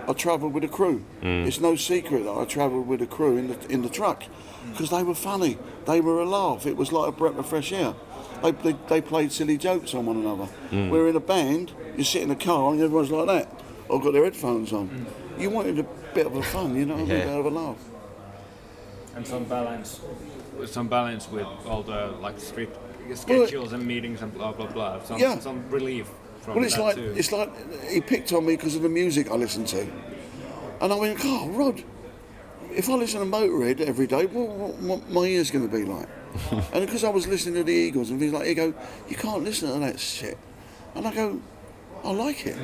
I 0.09 0.13
travelled 0.13 0.55
with 0.55 0.65
a 0.65 0.69
crew. 0.69 0.99
Hmm. 1.21 1.45
It's 1.47 1.61
no 1.61 1.77
secret 1.77 2.25
that 2.25 2.33
I 2.33 2.45
travelled 2.45 2.87
with 2.87 3.03
a 3.03 3.07
crew 3.07 3.37
in 3.37 3.49
the 3.49 3.67
in 3.69 3.83
the 3.83 3.89
truck 3.89 4.25
because 4.71 4.91
they 4.91 5.03
were 5.03 5.15
funny. 5.15 5.59
They 5.87 6.01
were 6.01 6.21
a 6.21 6.25
laugh. 6.25 6.67
It 6.67 6.77
was 6.77 6.93
like 6.93 7.09
a 7.09 7.13
breath 7.13 7.39
of 7.39 7.47
fresh 7.47 7.73
air. 7.73 7.95
They, 8.43 8.51
they, 8.53 8.77
they 8.89 9.01
played 9.01 9.33
silly 9.33 9.57
jokes 9.57 9.95
on 9.95 10.07
one 10.07 10.17
another. 10.17 10.47
Hmm. 10.71 10.91
We're 10.91 11.09
in 11.09 11.17
a 11.17 11.21
band. 11.21 11.73
You 11.97 12.05
sit 12.05 12.23
in 12.23 12.31
a 12.31 12.37
car 12.37 12.73
and 12.73 12.81
everyone's 12.81 13.11
like 13.11 13.27
that. 13.27 13.61
Or 13.89 14.01
got 14.01 14.13
their 14.13 14.25
headphones 14.25 14.73
on. 14.73 15.07
You 15.39 15.51
wanted 15.51 15.79
a 15.79 15.87
bit 16.15 16.27
of 16.27 16.35
a 16.37 16.43
fun, 16.43 16.75
you 16.77 16.87
know, 16.87 16.95
a 16.95 17.07
bit 17.07 17.27
Yeah. 17.27 17.35
of 17.35 17.47
a 17.47 17.51
laugh. 17.51 17.77
and 19.17 19.25
some 19.25 19.45
balance 19.45 20.01
some 20.67 20.89
balance 20.89 21.29
with 21.31 21.47
all 21.67 21.83
the 21.83 22.07
like 22.21 22.39
strict 22.39 22.77
schedules 23.15 23.73
and 23.73 23.87
meetings 23.87 24.23
and 24.23 24.33
blah 24.35 24.53
blah 24.53 24.67
blah 24.67 25.03
some, 25.03 25.19
Yeah. 25.19 25.39
some 25.39 25.69
relief 25.71 26.09
from 26.41 26.57
Well, 26.57 26.65
it's 26.65 26.77
that 26.77 26.83
like 26.83 26.95
too 26.97 27.15
it's 27.17 27.33
like 27.33 27.51
he 27.91 28.01
picked 28.01 28.33
on 28.33 28.47
me 28.47 28.57
because 28.57 28.75
of 28.77 28.83
the 28.83 28.89
music 28.89 29.31
I 29.31 29.35
listened 29.35 29.69
to, 29.69 29.87
and 30.81 30.93
I 30.93 30.97
went, 30.97 31.19
"Oh, 31.25 31.49
Rod, 31.51 31.83
if 32.71 32.89
I 32.89 32.95
listen 32.95 33.21
to 33.21 33.27
Motorhead 33.27 33.81
every 33.81 34.07
day, 34.07 34.27
what, 34.27 34.49
what, 34.49 34.75
what 34.77 35.11
my 35.11 35.23
ears 35.23 35.51
going 35.51 35.69
to 35.69 35.75
be 35.75 35.85
like?" 35.85 36.09
and 36.73 36.85
because 36.85 37.05
I 37.05 37.11
was 37.11 37.27
listening 37.29 37.55
to 37.55 37.65
the 37.65 37.73
Eagles 37.73 38.11
and 38.11 38.19
things 38.19 38.33
like, 38.33 38.47
he 38.47 38.55
go, 38.55 38.75
"You 39.09 39.17
can't 39.17 39.45
listen 39.45 39.73
to 39.73 39.79
that 39.79 40.01
shit," 40.01 40.37
and 40.95 41.07
I 41.07 41.15
go, 41.15 41.41
"I 42.03 42.11
like 42.11 42.47
it," 42.47 42.59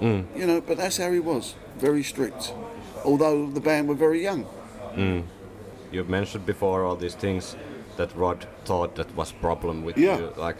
mm. 0.00 0.24
you 0.36 0.46
know. 0.46 0.60
But 0.60 0.78
that's 0.78 0.96
how 0.96 1.10
he 1.10 1.20
was, 1.20 1.54
very 1.78 2.02
strict. 2.02 2.52
Although 3.04 3.46
the 3.50 3.60
band 3.60 3.88
were 3.88 3.94
very 3.94 4.22
young. 4.22 4.46
Mm. 4.94 5.24
You've 5.92 6.08
mentioned 6.08 6.44
before 6.44 6.84
all 6.84 6.96
these 6.96 7.14
things 7.14 7.56
that 7.96 8.14
Rod 8.16 8.46
thought 8.64 8.94
that 8.96 9.14
was 9.16 9.32
problem 9.32 9.84
with 9.84 9.96
Yeah. 9.98 10.18
you, 10.18 10.32
like 10.36 10.56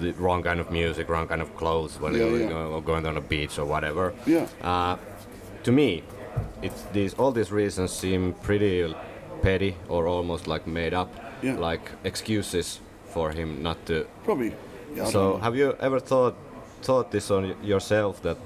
the, 0.00 0.12
wrong 0.12 0.42
kind 0.42 0.60
of 0.60 0.70
music, 0.70 1.08
wrong 1.08 1.26
kind 1.28 1.40
of 1.42 1.56
clothes 1.56 1.98
when 2.00 2.12
Yeah, 2.14 2.24
you 2.24 2.32
were 2.32 2.38
yeah. 2.40 2.48
go- 2.48 2.80
going 2.80 3.06
on 3.06 3.16
a 3.16 3.20
beach 3.20 3.58
or 3.58 3.64
whatever. 3.64 4.12
Yeah. 4.26 4.46
Uh, 4.62 4.96
to 5.64 5.72
me, 5.72 6.02
it's 6.62 6.82
these 6.92 7.14
all 7.18 7.32
these 7.32 7.50
reasons 7.52 7.92
seem 7.92 8.34
pretty 8.42 8.94
petty 9.42 9.74
or 9.88 10.06
almost 10.06 10.46
like 10.46 10.66
made 10.66 10.94
up, 10.94 11.08
Yeah. 11.42 11.56
like 11.58 11.90
excuses 12.04 12.80
for 13.12 13.30
him 13.32 13.62
not 13.62 13.76
to. 13.86 14.06
Probably. 14.24 14.52
Yeah, 14.96 15.06
so, 15.06 15.38
have 15.38 15.56
you 15.56 15.74
ever 15.80 16.00
thought 16.00 16.34
thought 16.82 17.10
this 17.10 17.30
on 17.30 17.54
yourself 17.62 18.20
that 18.22 18.36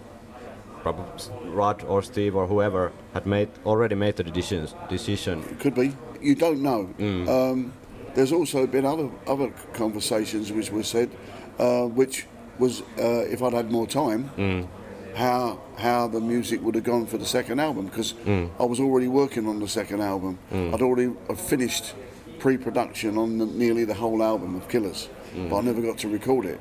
probably 0.82 1.04
Rod 1.50 1.82
or 1.88 2.02
Steve 2.02 2.36
or 2.36 2.46
whoever 2.46 2.92
had 3.14 3.26
made 3.26 3.48
already 3.64 3.94
made 3.96 4.16
the 4.16 4.22
decision 4.24 4.68
decision 4.88 5.42
Could 5.60 5.74
be. 5.74 5.92
You 6.20 6.34
don't 6.34 6.60
know. 6.62 6.88
Um, 7.00 7.72
there's 8.16 8.32
also 8.32 8.66
been 8.66 8.84
other 8.84 9.08
other 9.28 9.52
conversations 9.74 10.50
which 10.50 10.70
were 10.72 10.82
said, 10.82 11.10
uh, 11.58 11.84
which 11.84 12.26
was 12.58 12.80
uh, 12.98 13.24
if 13.30 13.42
I'd 13.42 13.52
had 13.52 13.70
more 13.70 13.86
time, 13.86 14.68
how 15.14 15.60
how 15.76 16.08
the 16.08 16.20
music 16.20 16.62
would 16.62 16.74
have 16.74 16.84
gone 16.84 17.06
for 17.06 17.18
the 17.18 17.26
second 17.26 17.60
album 17.60 17.86
because 17.86 18.14
I 18.26 18.64
was 18.64 18.80
already 18.80 19.08
working 19.08 19.46
on 19.46 19.60
the 19.60 19.68
second 19.68 20.00
album. 20.00 20.38
I'd 20.52 20.82
already 20.82 21.12
finished 21.36 21.94
pre-production 22.38 23.16
on 23.18 23.38
the, 23.38 23.46
nearly 23.46 23.84
the 23.84 23.94
whole 23.94 24.22
album 24.22 24.56
of 24.56 24.68
Killers, 24.68 25.08
but 25.34 25.58
I 25.58 25.60
never 25.60 25.82
got 25.82 25.98
to 25.98 26.08
record 26.08 26.46
it. 26.46 26.60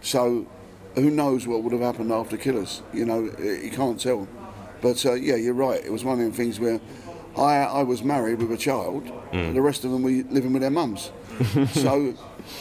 So 0.00 0.46
who 0.94 1.10
knows 1.10 1.46
what 1.46 1.62
would 1.62 1.72
have 1.72 1.82
happened 1.82 2.12
after 2.12 2.36
Killers? 2.38 2.82
You 2.94 3.04
know, 3.04 3.30
you 3.38 3.70
can't 3.70 4.00
tell. 4.00 4.26
But 4.80 5.04
uh, 5.04 5.14
yeah, 5.14 5.34
you're 5.34 5.54
right. 5.54 5.84
It 5.84 5.90
was 5.92 6.04
one 6.04 6.20
of 6.20 6.30
the 6.30 6.36
things 6.36 6.60
where 6.60 6.80
I, 7.38 7.62
I 7.62 7.82
was 7.82 8.02
married 8.02 8.40
with 8.40 8.52
a 8.52 8.56
child, 8.56 9.04
mm. 9.04 9.32
and 9.32 9.56
the 9.56 9.62
rest 9.62 9.84
of 9.84 9.90
them 9.90 10.02
were 10.02 10.10
living 10.10 10.52
with 10.52 10.62
their 10.62 10.70
mums. 10.70 11.12
so 11.72 12.14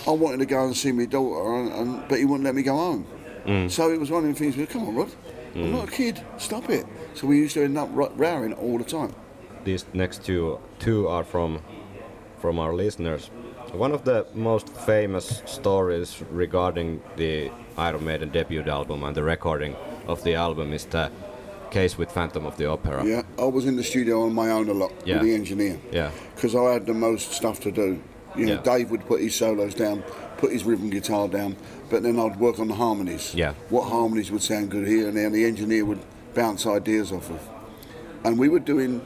I 0.05 0.11
wanted 0.11 0.37
to 0.39 0.45
go 0.45 0.65
and 0.65 0.75
see 0.75 0.91
my 0.91 1.05
daughter, 1.05 1.55
and, 1.55 1.71
and, 1.73 2.07
but 2.07 2.19
he 2.19 2.25
wouldn't 2.25 2.43
let 2.43 2.55
me 2.55 2.61
go 2.61 2.75
home. 2.75 3.07
Mm. 3.45 3.71
So 3.71 3.91
it 3.91 3.99
was 3.99 4.11
one 4.11 4.25
of 4.25 4.29
the 4.29 4.35
things 4.35 4.57
where, 4.57 4.67
come 4.67 4.87
on, 4.87 4.95
Rod, 4.95 5.11
I'm 5.55 5.61
mm. 5.61 5.71
not 5.71 5.87
a 5.87 5.91
kid, 5.91 6.23
stop 6.37 6.69
it. 6.69 6.85
So 7.15 7.27
we 7.27 7.37
used 7.37 7.55
to 7.55 7.63
end 7.63 7.77
up 7.77 7.89
ro- 7.91 8.11
rowing 8.15 8.53
all 8.53 8.77
the 8.77 8.83
time. 8.83 9.13
these 9.63 9.85
next 9.93 10.23
two 10.23 10.59
two 10.79 11.07
are 11.09 11.23
from 11.23 11.59
from 12.39 12.59
our 12.59 12.73
listeners. 12.73 13.31
One 13.73 13.91
of 13.91 14.03
the 14.03 14.25
most 14.33 14.69
famous 14.69 15.41
stories 15.45 16.23
regarding 16.31 17.01
the 17.17 17.51
Iron 17.77 18.05
Maiden 18.05 18.29
debut 18.29 18.63
album 18.63 19.03
and 19.03 19.15
the 19.15 19.23
recording 19.23 19.75
of 20.07 20.23
the 20.23 20.35
album 20.35 20.73
is 20.73 20.85
the 20.85 21.11
case 21.71 21.97
with 21.97 22.11
Phantom 22.11 22.45
of 22.45 22.57
the 22.57 22.65
Opera. 22.69 23.05
Yeah, 23.05 23.21
I 23.37 23.45
was 23.45 23.65
in 23.65 23.75
the 23.75 23.83
studio 23.83 24.23
on 24.23 24.33
my 24.33 24.49
own 24.51 24.69
a 24.69 24.73
lot 24.73 24.91
Yeah. 25.05 25.15
with 25.17 25.23
the 25.27 25.33
engineer. 25.35 25.77
Yeah. 25.91 26.11
because 26.35 26.53
I 26.55 26.73
had 26.73 26.85
the 26.85 26.93
most 26.93 27.31
stuff 27.31 27.59
to 27.61 27.71
do. 27.71 27.99
You 28.35 28.45
know, 28.45 28.53
Yeah. 28.53 28.61
Dave 28.61 28.91
would 28.91 29.05
put 29.07 29.21
his 29.21 29.33
solos 29.35 29.73
down, 29.73 30.03
put 30.37 30.51
his 30.51 30.63
rhythm 30.63 30.89
guitar 30.91 31.27
down, 31.27 31.55
but 31.89 32.03
then 32.03 32.19
I'd 32.19 32.39
work 32.39 32.59
on 32.59 32.67
the 32.67 32.75
harmonies. 32.75 33.33
Yeah. 33.33 33.53
What 33.69 33.89
harmonies 33.89 34.31
would 34.31 34.43
sound 34.43 34.69
good 34.69 34.87
here 34.87 35.07
and 35.07 35.17
there, 35.17 35.25
and 35.25 35.33
the 35.35 35.45
engineer 35.45 35.83
would 35.85 35.99
bounce 36.35 36.67
ideas 36.67 37.11
off 37.11 37.29
of. 37.31 37.39
And 38.23 38.37
we 38.37 38.49
were 38.49 38.59
doing 38.59 39.01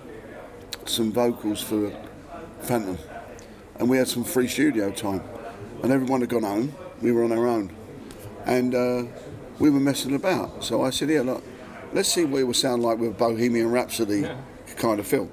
some 0.85 1.11
vocals 1.13 1.61
for 1.61 1.91
Phantom, 2.61 2.97
and 3.79 3.89
we 3.89 3.97
had 3.97 4.07
some 4.09 4.23
free 4.25 4.47
studio 4.47 4.91
time, 4.91 5.21
and 5.83 5.91
everyone 5.91 6.19
had 6.21 6.29
gone 6.29 6.43
home. 6.43 6.73
We 7.01 7.11
were 7.13 7.23
on 7.23 7.31
our 7.31 7.47
own, 7.47 7.71
and 8.45 8.75
uh, 8.75 9.03
we 9.59 9.69
were 9.69 9.79
messing 9.79 10.13
about. 10.15 10.63
So 10.63 10.83
I 10.83 10.89
said, 10.89 11.09
"Yeah, 11.09 11.21
look, 11.21 11.43
let's 11.93 12.09
see 12.09 12.25
what 12.25 12.41
it 12.41 12.43
would 12.45 12.55
sound 12.55 12.83
like 12.83 12.97
with 12.99 13.17
Bohemian 13.17 13.71
Rhapsody 13.71 14.27
kind 14.77 14.99
of 14.99 15.07
feel." 15.07 15.29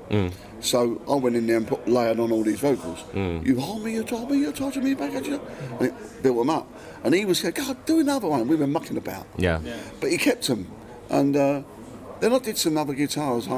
So 0.60 1.00
I 1.08 1.14
went 1.14 1.36
in 1.36 1.46
there 1.46 1.58
and 1.58 1.68
put, 1.68 1.86
layered 1.86 2.18
on 2.18 2.32
all 2.32 2.42
these 2.42 2.58
vocals. 2.58 3.04
You 3.14 3.60
hold 3.60 3.84
me, 3.84 3.92
you 3.92 4.02
told 4.02 4.30
me, 4.30 4.38
you 4.38 4.50
touching 4.52 4.82
me 4.82 4.94
back 4.94 5.14
at 5.14 5.24
you. 5.26 5.40
And 5.78 5.88
it 5.88 5.94
built 6.22 6.36
them 6.36 6.50
up. 6.50 6.66
And 7.04 7.14
he 7.14 7.24
was 7.24 7.38
saying, 7.38 7.54
God, 7.54 7.76
do 7.86 8.00
another 8.00 8.26
one. 8.26 8.48
We 8.48 8.56
were 8.56 8.66
mucking 8.66 8.96
about. 8.96 9.26
Yeah. 9.36 9.60
But 10.00 10.10
he 10.10 10.18
kept 10.18 10.48
them. 10.48 10.66
And 11.10 11.36
uh, 11.36 11.62
then 12.18 12.32
I 12.34 12.38
did 12.40 12.58
some 12.58 12.76
other 12.76 12.92
guitars. 12.92 13.46
Um, 13.46 13.52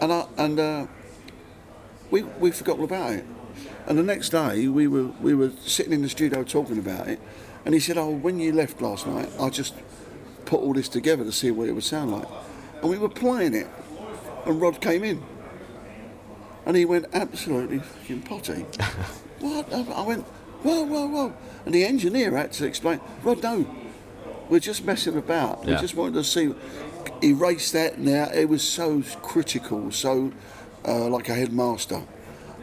and 0.00 0.12
I, 0.12 0.26
and 0.36 0.60
uh, 0.60 0.86
we, 2.10 2.22
we 2.22 2.50
forgot 2.52 2.78
all 2.78 2.84
about 2.84 3.12
it. 3.12 3.24
And 3.86 3.98
the 3.98 4.02
next 4.02 4.28
day, 4.30 4.68
we 4.68 4.86
were, 4.86 5.06
we 5.20 5.34
were 5.34 5.50
sitting 5.64 5.92
in 5.92 6.02
the 6.02 6.08
studio 6.08 6.44
talking 6.44 6.78
about 6.78 7.08
it. 7.08 7.20
And 7.64 7.74
he 7.74 7.80
said, 7.80 7.98
Oh, 7.98 8.10
when 8.10 8.38
you 8.38 8.52
left 8.52 8.80
last 8.80 9.06
night, 9.06 9.28
I 9.40 9.48
just 9.50 9.74
put 10.44 10.60
all 10.60 10.72
this 10.74 10.88
together 10.88 11.24
to 11.24 11.32
see 11.32 11.50
what 11.50 11.68
it 11.68 11.72
would 11.72 11.84
sound 11.84 12.12
like. 12.12 12.28
And 12.80 12.90
we 12.90 12.98
were 12.98 13.08
playing 13.08 13.54
it. 13.54 13.66
And 14.46 14.60
Rod 14.60 14.80
came 14.80 15.04
in. 15.04 15.22
And 16.66 16.76
he 16.76 16.84
went 16.84 17.06
absolutely 17.12 17.78
fucking 17.78 18.22
potty. 18.22 18.62
what? 19.40 19.72
I 19.72 20.02
went, 20.02 20.24
whoa, 20.62 20.82
whoa, 20.82 21.06
whoa. 21.06 21.34
And 21.66 21.74
the 21.74 21.84
engineer 21.84 22.36
had 22.36 22.52
to 22.52 22.66
explain, 22.66 23.00
Rod, 23.22 23.42
no, 23.42 23.66
we're 24.48 24.60
just 24.60 24.84
messing 24.84 25.16
about. 25.16 25.64
We 25.64 25.72
just 25.76 25.94
wanted 25.94 26.14
to 26.14 26.24
see, 26.24 26.54
erase 27.22 27.72
that 27.72 27.98
now. 27.98 28.28
It 28.32 28.48
was 28.48 28.62
so 28.62 29.02
critical, 29.22 29.90
so 29.90 30.32
uh, 30.86 31.08
like 31.08 31.28
a 31.28 31.34
headmaster. 31.34 32.02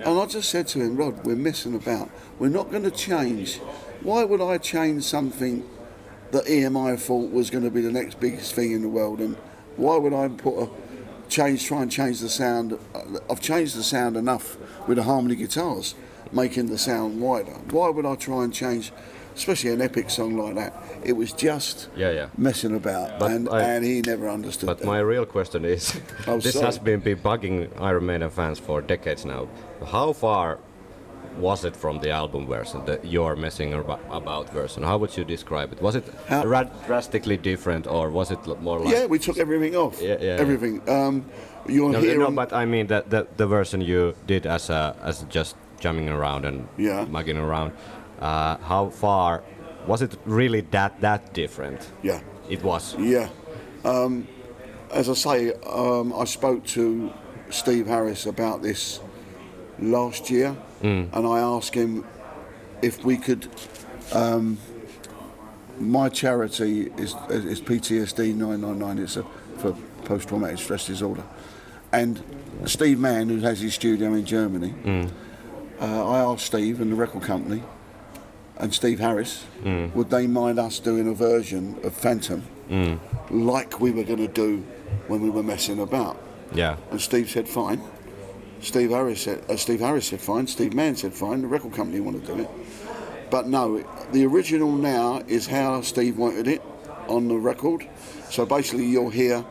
And 0.03 0.19
I 0.19 0.25
just 0.25 0.49
said 0.49 0.67
to 0.69 0.79
him, 0.79 0.95
Rod, 0.95 1.25
we're 1.25 1.35
messing 1.35 1.75
about. 1.75 2.09
We're 2.39 2.49
not 2.49 2.71
going 2.71 2.83
to 2.83 2.91
change. 2.91 3.57
Why 4.01 4.23
would 4.23 4.41
I 4.41 4.57
change 4.57 5.03
something 5.03 5.67
that 6.31 6.45
EMI 6.45 6.97
thought 6.99 7.31
was 7.31 7.49
going 7.49 7.63
to 7.63 7.71
be 7.71 7.81
the 7.81 7.91
next 7.91 8.19
biggest 8.19 8.53
thing 8.53 8.71
in 8.71 8.81
the 8.81 8.89
world. 8.89 9.19
And 9.19 9.35
why 9.75 9.97
would 9.97 10.13
I 10.13 10.27
put 10.29 10.63
a 10.63 10.69
change, 11.29 11.65
try 11.65 11.81
and 11.81 11.91
change 11.91 12.19
the 12.19 12.29
sound? 12.29 12.77
I've 13.29 13.41
changed 13.41 13.75
the 13.77 13.83
sound 13.83 14.17
enough 14.17 14.57
with 14.87 14.97
the 14.97 15.03
harmony 15.03 15.35
guitars, 15.35 15.95
making 16.31 16.67
the 16.67 16.77
sound 16.77 17.19
wider. 17.21 17.51
Why 17.71 17.89
would 17.89 18.05
I 18.05 18.15
try 18.15 18.43
and 18.43 18.53
change, 18.53 18.91
especially 19.35 19.71
an 19.71 19.81
epic 19.81 20.09
song 20.09 20.37
like 20.37 20.55
that? 20.55 20.73
It 21.03 21.13
was 21.13 21.33
just 21.33 21.89
Yeah, 21.95 22.11
yeah. 22.11 22.27
messing 22.37 22.75
about, 22.75 23.19
But 23.19 23.31
and, 23.31 23.49
I- 23.49 23.61
and 23.63 23.83
he 23.85 24.01
never 24.01 24.29
understood 24.29 24.67
But 24.67 24.79
that. 24.79 24.85
my 24.85 24.99
real 24.99 25.25
question 25.25 25.65
is, 25.65 25.99
Oh, 26.27 26.37
this 26.39 26.53
sorry. 26.53 26.65
has 26.65 26.79
been, 26.79 26.99
been 27.01 27.17
bugging 27.19 27.69
Iron 27.79 28.05
Maiden 28.05 28.29
fans 28.29 28.59
for 28.59 28.81
decades 28.81 29.25
now. 29.25 29.47
How 29.85 30.13
far 30.13 30.59
was 31.37 31.65
it 31.65 31.75
from 31.75 31.99
the 31.99 32.09
album 32.11 32.45
version, 32.47 32.83
the 32.85 32.99
You're 33.03 33.35
Messing 33.35 33.71
Abo- 33.71 33.99
About 34.11 34.49
version? 34.53 34.83
How 34.83 34.97
would 34.97 35.15
you 35.17 35.23
describe 35.23 35.71
it? 35.71 35.81
Was 35.81 35.95
it 35.95 36.03
ra- 36.29 36.63
drastically 36.87 37.37
different, 37.37 37.87
or 37.87 38.09
was 38.11 38.31
it 38.31 38.39
more 38.61 38.79
like? 38.79 38.93
yeah, 38.93 39.05
we 39.05 39.19
took 39.19 39.37
everything 39.37 39.75
off. 39.75 40.01
Yeah, 40.01 40.17
yeah, 40.19 40.37
everything. 40.39 40.81
Um, 40.89 41.25
you'll 41.67 41.89
No, 41.89 42.01
no, 42.01 42.31
but 42.31 42.53
I 42.53 42.65
mean 42.65 42.87
that 42.87 43.09
the, 43.09 43.27
the 43.37 43.47
version 43.47 43.81
you 43.81 44.13
did 44.27 44.45
as 44.45 44.69
a, 44.69 44.95
as 45.01 45.23
just 45.29 45.55
jamming 45.79 46.09
around 46.09 46.45
and 46.45 46.67
Yeah. 46.77 47.05
mugging 47.05 47.37
around. 47.37 47.71
Uh, 48.19 48.57
how 48.57 48.89
far 48.89 49.43
was 49.87 50.01
it 50.01 50.15
really 50.25 50.61
that 50.71 50.99
that 51.01 51.33
different? 51.33 51.91
yeah. 52.03 52.21
It 52.49 52.61
was. 52.63 52.95
Yeah. 52.99 53.29
Um, 53.85 54.27
as 54.93 55.07
I 55.09 55.13
say, 55.13 55.53
um, 55.65 56.11
I 56.13 56.25
spoke 56.25 56.65
to 56.75 57.11
Steve 57.49 57.87
Harris 57.87 58.25
about 58.25 58.61
this 58.61 58.99
last 59.81 60.29
year, 60.29 60.55
and 60.81 61.13
I 61.27 61.39
asked 61.39 61.73
him 61.73 62.05
if 62.81 63.03
we 63.03 63.17
could. 63.17 63.47
Um, 64.13 64.57
my 65.79 66.09
charity 66.09 66.91
is, 66.97 67.15
is 67.29 67.59
PTSD 67.61 68.35
999. 68.35 68.99
It's 68.99 69.17
a, 69.17 69.23
for 69.57 69.75
post-traumatic 70.05 70.59
stress 70.59 70.85
disorder, 70.85 71.23
and 71.91 72.21
Steve 72.65 72.99
Mann, 72.99 73.29
who 73.29 73.39
has 73.39 73.61
his 73.61 73.73
studio 73.73 74.13
in 74.13 74.25
Germany, 74.25 74.73
uh, 75.79 76.09
I 76.09 76.19
asked 76.19 76.45
Steve 76.45 76.81
and 76.81 76.91
the 76.91 76.95
record 76.95 77.23
company 77.23 77.63
and 78.61 78.73
Steve 78.73 78.99
Harris, 78.99 79.45
would 79.63 80.09
they 80.11 80.27
mind 80.27 80.59
us 80.59 80.79
doing 80.79 81.07
a 81.07 81.13
version 81.13 81.77
of 81.83 81.93
Phantom 81.93 82.43
like 83.31 83.79
we 83.79 83.91
were 83.91 84.03
going 84.03 84.19
to 84.19 84.27
do 84.27 84.57
when 85.07 85.21
we 85.21 85.29
were 85.29 85.43
messing 85.43 85.79
about? 85.79 86.21
Yeah. 86.53 86.77
And 86.91 87.01
Steve 87.01 87.29
said 87.29 87.47
fine. 87.49 87.81
Steve 88.61 88.91
Harris 88.91 89.23
said, 89.23 89.43
uh, 89.49 89.57
Steve 89.57 89.79
Harris 89.79 90.07
said 90.07 90.21
fine. 90.21 90.47
Steve 90.47 90.73
Mann 90.73 90.95
said 90.95 91.13
fine. 91.13 91.41
The 91.41 91.47
record 91.47 91.73
company 91.73 91.99
wanted 91.99 92.25
to 92.27 92.35
do 92.35 92.41
it, 92.41 92.49
but 93.29 93.47
no. 93.47 93.83
The 94.11 94.25
original 94.25 94.71
now 94.71 95.23
is 95.27 95.47
how 95.47 95.81
Steve 95.81 96.17
wanted 96.17 96.47
it 96.47 96.61
on 97.07 97.27
the 97.27 97.37
record. 97.37 97.87
So 98.29 98.45
basically, 98.45 98.85
you'll 98.85 99.09
hear 99.09 99.43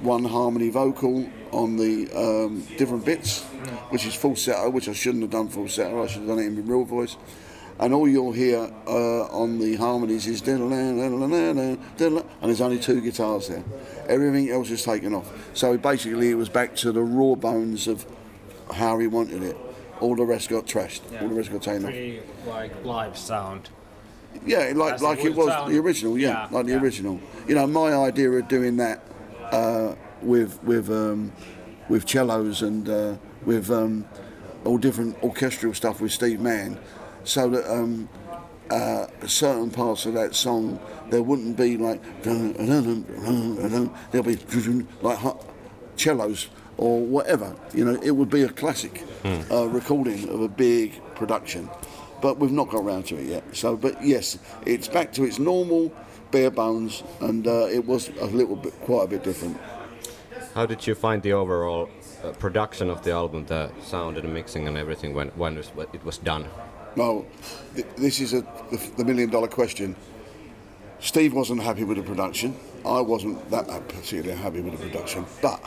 one 0.00 0.24
harmony 0.24 0.70
vocal 0.70 1.28
on 1.52 1.76
the 1.76 2.10
um, 2.14 2.62
different 2.76 3.04
bits, 3.04 3.42
which 3.90 4.06
is 4.06 4.14
falsetto, 4.14 4.70
which 4.70 4.88
I 4.88 4.92
shouldn't 4.92 5.22
have 5.22 5.30
done 5.30 5.48
falsetto. 5.48 6.02
I 6.02 6.06
should 6.06 6.20
have 6.20 6.28
done 6.28 6.38
it 6.40 6.46
in 6.46 6.66
real 6.66 6.84
voice. 6.84 7.16
And 7.80 7.94
all 7.94 8.08
you'll 8.08 8.32
hear 8.32 8.72
uh, 8.88 9.26
on 9.26 9.60
the 9.60 9.76
harmonies 9.76 10.26
is 10.26 10.42
and 10.46 11.78
there's 12.42 12.60
only 12.60 12.80
two 12.80 13.00
guitars 13.00 13.46
there. 13.46 13.62
Everything 14.08 14.50
else 14.50 14.70
is 14.70 14.82
taken 14.82 15.14
off. 15.14 15.32
So 15.54 15.78
basically, 15.78 16.30
it 16.30 16.34
was 16.34 16.48
back 16.48 16.74
to 16.76 16.90
the 16.90 17.02
raw 17.02 17.36
bones 17.36 17.86
of 17.86 18.04
how 18.72 18.98
he 18.98 19.06
wanted 19.06 19.42
it. 19.42 19.56
All 20.00 20.14
the 20.14 20.24
rest 20.24 20.48
got 20.48 20.66
trashed. 20.66 21.00
All 21.20 21.28
the 21.28 21.34
rest 21.34 21.50
got 21.50 21.62
taken 21.62 21.86
off. 21.86 22.46
Like 22.46 22.84
live 22.84 23.18
sound. 23.18 23.70
Yeah, 24.46 24.72
like 24.74 24.92
That's 24.92 25.02
like 25.02 25.24
it 25.24 25.34
was 25.34 25.48
sound. 25.48 25.72
the 25.72 25.78
original. 25.78 26.18
Yeah, 26.18 26.28
Yeah, 26.28 26.48
like 26.50 26.66
the 26.66 26.72
yeah. 26.72 26.80
original. 26.80 27.20
You 27.48 27.54
know, 27.56 27.66
my 27.66 27.92
idea 27.94 28.30
of 28.30 28.48
doing 28.48 28.76
that 28.76 29.02
uh, 29.50 29.94
with 30.22 30.62
with 30.62 30.90
um, 30.90 31.32
with 31.88 32.08
cellos 32.08 32.62
and 32.62 32.88
uh, 32.88 33.14
with 33.44 33.70
um, 33.70 34.04
all 34.64 34.78
different 34.78 35.20
orchestral 35.22 35.74
stuff 35.74 36.00
with 36.00 36.12
Steve 36.12 36.40
Mann, 36.40 36.78
so 37.24 37.48
that 37.50 37.70
um, 37.72 38.08
uh, 38.70 39.06
certain 39.26 39.70
parts 39.70 40.06
of 40.06 40.14
that 40.14 40.34
song 40.34 40.78
there 41.10 41.22
wouldn't 41.22 41.56
be 41.56 41.76
like 41.76 42.00
there'll 42.22 44.22
be 44.22 44.36
like 45.02 45.18
cellos 45.96 46.48
or 46.78 47.00
whatever. 47.00 47.54
You 47.74 47.84
know, 47.84 48.00
it 48.02 48.12
would 48.12 48.30
be 48.30 48.42
a 48.42 48.48
classic 48.48 49.02
uh, 49.50 49.66
recording 49.68 50.28
of 50.30 50.40
a 50.40 50.48
big 50.48 51.00
production. 51.14 51.68
But 52.22 52.38
we've 52.38 52.50
not 52.52 52.68
got 52.70 52.78
around 52.80 53.04
to 53.06 53.16
it 53.16 53.26
yet. 53.26 53.44
So, 53.56 53.76
but 53.76 54.02
yes, 54.04 54.38
it's 54.66 54.88
back 54.88 55.12
to 55.12 55.24
its 55.24 55.38
normal 55.38 55.92
bare 56.30 56.50
bones, 56.50 57.02
and 57.20 57.46
uh, 57.46 57.66
it 57.70 57.86
was 57.86 58.08
a 58.20 58.26
little 58.26 58.56
bit, 58.56 58.72
quite 58.80 59.04
a 59.04 59.08
bit 59.08 59.22
different. 59.22 59.56
How 60.54 60.66
did 60.66 60.86
you 60.86 60.94
find 60.94 61.22
the 61.22 61.32
overall 61.32 61.88
uh, 62.24 62.32
production 62.32 62.90
of 62.90 63.02
the 63.04 63.12
album, 63.12 63.46
the 63.46 63.70
sound 63.82 64.16
and 64.16 64.26
the 64.28 64.32
mixing 64.32 64.66
and 64.66 64.76
everything 64.76 65.14
when 65.14 65.28
when 65.36 65.56
it 65.58 65.70
was- 65.76 65.86
it 65.92 66.04
was 66.04 66.18
done? 66.18 66.46
Well, 66.96 67.24
th- 67.74 67.86
this 67.96 68.20
is 68.20 68.32
a, 68.32 68.40
the, 68.70 68.78
the 68.96 69.04
million 69.04 69.30
dollar 69.30 69.46
question. 69.48 69.94
Steve 71.00 71.32
wasn't 71.34 71.62
happy 71.62 71.84
with 71.84 71.96
the 71.98 72.02
production. 72.02 72.56
I 72.84 73.00
wasn't 73.00 73.48
that 73.50 73.66
particularly 73.88 74.36
happy 74.42 74.60
with 74.60 74.72
the 74.76 74.84
production. 74.88 75.24
But 75.40 75.60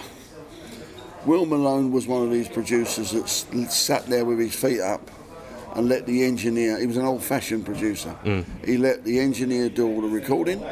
Will 1.26 1.46
Malone 1.46 1.92
was 1.92 2.08
one 2.08 2.24
of 2.24 2.32
these 2.32 2.48
producers 2.48 3.12
that 3.12 3.28
sat 3.72 4.06
there 4.08 4.26
with 4.26 4.40
his 4.40 4.56
feet 4.56 4.80
up 4.82 5.10
and 5.76 5.88
let 5.88 6.06
the 6.06 6.24
engineer, 6.24 6.80
he 6.80 6.88
was 6.88 6.98
an 6.98 7.06
old 7.06 7.24
fashioned 7.24 7.66
producer, 7.66 8.16
he 8.66 8.78
let 8.78 9.04
the 9.04 9.20
engineer 9.20 9.70
do 9.70 9.88
all 9.88 10.02
the 10.02 10.08
recording 10.08 10.64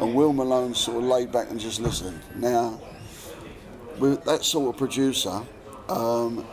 and 0.00 0.14
Will 0.14 0.32
Malone 0.32 0.74
sort 0.74 0.98
of 0.98 1.04
laid 1.04 1.32
back 1.32 1.50
and 1.50 1.58
just 1.58 1.80
listened. 1.80 2.20
Now, 2.36 2.80
with 3.98 4.24
that 4.24 4.44
sort 4.44 4.72
of 4.74 4.78
producer, 4.78 5.42
um, 5.88 6.46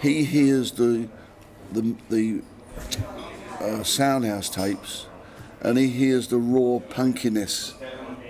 he 0.00 0.24
hears 0.24 0.72
the 0.72 1.08
the, 1.70 1.96
the 2.10 2.42
uh, 3.60 3.82
Soundhouse 3.82 4.52
tapes, 4.52 5.06
and 5.60 5.78
he 5.78 5.88
hears 5.88 6.28
the 6.28 6.36
raw 6.36 6.80
punkiness, 6.80 7.74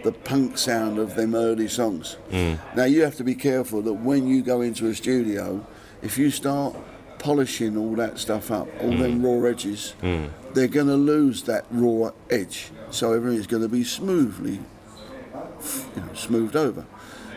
the 0.03 0.13
punk 0.13 0.59
sound 0.59 0.99
of 0.99 1.15
them 1.15 1.35
early 1.35 1.69
songs. 1.69 2.15
Hmm. 2.31 2.55
Now 2.77 2.85
you 2.85 3.03
have 3.03 3.17
to 3.17 3.25
be 3.25 3.35
careful 3.35 3.83
that 3.83 3.95
when 3.95 4.27
you 4.27 4.43
go 4.43 4.61
into 4.61 4.89
a 4.89 4.95
studio, 4.95 5.65
if 6.03 6.19
you 6.19 6.31
start 6.31 6.77
polishing 7.19 7.77
all 7.77 7.95
that 7.97 8.19
stuff 8.19 8.51
up, 8.51 8.69
all 8.81 8.93
hmm. 8.93 9.01
them 9.01 9.25
raw 9.25 9.49
edges, 9.49 9.93
hmm. 10.01 10.27
they're 10.55 10.69
going 10.69 10.89
to 10.89 10.97
lose 10.97 11.45
that 11.45 11.65
raw 11.71 12.11
edge. 12.31 12.71
So 12.91 13.13
everything's 13.13 13.47
going 13.47 13.63
to 13.63 13.69
be 13.69 13.85
smoothly, 13.85 14.61
you 14.61 16.01
know, 16.01 16.15
smoothed 16.15 16.57
over. 16.57 16.85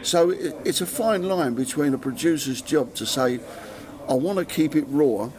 So 0.01 0.31
it, 0.31 0.55
it's 0.65 0.81
a 0.81 0.85
fine 0.85 1.23
line 1.23 1.53
between 1.53 1.93
a 1.93 1.97
producer's 1.97 2.61
job 2.61 2.93
to 2.95 3.05
say, 3.05 3.39
I 4.09 4.13
want 4.13 4.37
to 4.39 4.45
keep 4.45 4.75
it 4.75 4.85
raw, 4.87 5.31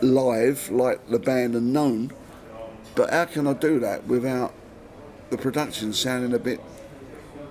live 0.00 0.70
like 0.70 1.08
the 1.08 1.18
band 1.18 1.54
and 1.54 1.72
known, 1.72 2.12
but 2.94 3.10
how 3.10 3.26
can 3.26 3.46
I 3.46 3.52
do 3.52 3.78
that 3.80 4.06
without 4.06 4.54
the 5.30 5.38
production 5.38 5.92
sounding 5.92 6.34
a 6.34 6.38
bit 6.38 6.60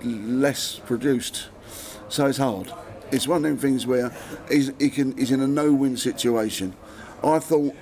less 0.02 0.78
produced? 0.78 1.48
So 2.08 2.26
it's 2.26 2.38
hard. 2.38 2.72
It's 3.12 3.26
one 3.26 3.38
of 3.38 3.50
them 3.50 3.58
things 3.58 3.86
where 3.86 4.12
he's, 4.50 4.72
he 4.78 4.90
can, 4.90 5.16
he's 5.16 5.30
in 5.30 5.40
a 5.40 5.48
no-win 5.48 5.96
situation. 5.96 6.74
I 7.24 7.38
thought 7.38 7.74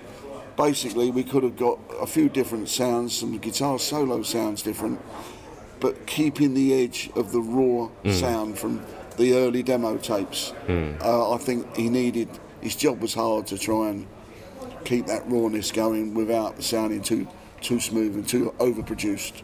basically 0.57 1.11
we 1.11 1.23
could 1.23 1.43
have 1.43 1.57
got 1.57 1.79
a 2.01 2.07
few 2.07 2.29
different 2.29 2.69
sounds, 2.69 3.17
some 3.17 3.39
guitar 3.39 3.79
solo 3.79 4.23
sounds 4.23 4.63
different, 4.63 5.01
but 5.81 6.07
keeping 6.07 6.55
the 6.55 6.75
edge 6.83 7.11
of 7.15 7.33
the 7.33 7.41
raw 7.41 7.89
sound 8.11 8.59
from 8.59 8.85
the 9.17 9.35
early 9.35 9.63
demo 9.63 9.97
tapes. 9.99 10.53
Uh, 11.01 11.33
I 11.33 11.39
think 11.39 11.77
he 11.77 11.89
needed. 11.89 12.29
His 12.61 12.75
job 12.75 13.01
was 13.01 13.15
hard 13.15 13.47
to 13.49 13.59
try 13.59 13.91
and 13.91 14.07
keep 14.85 15.07
that 15.07 15.29
rawness 15.29 15.71
going 15.71 16.15
without 16.15 16.63
sounding 16.63 17.03
too 17.03 17.29
too 17.61 17.81
smooth 17.81 18.15
and 18.15 18.27
too 18.29 18.55
overproduced. 18.59 19.43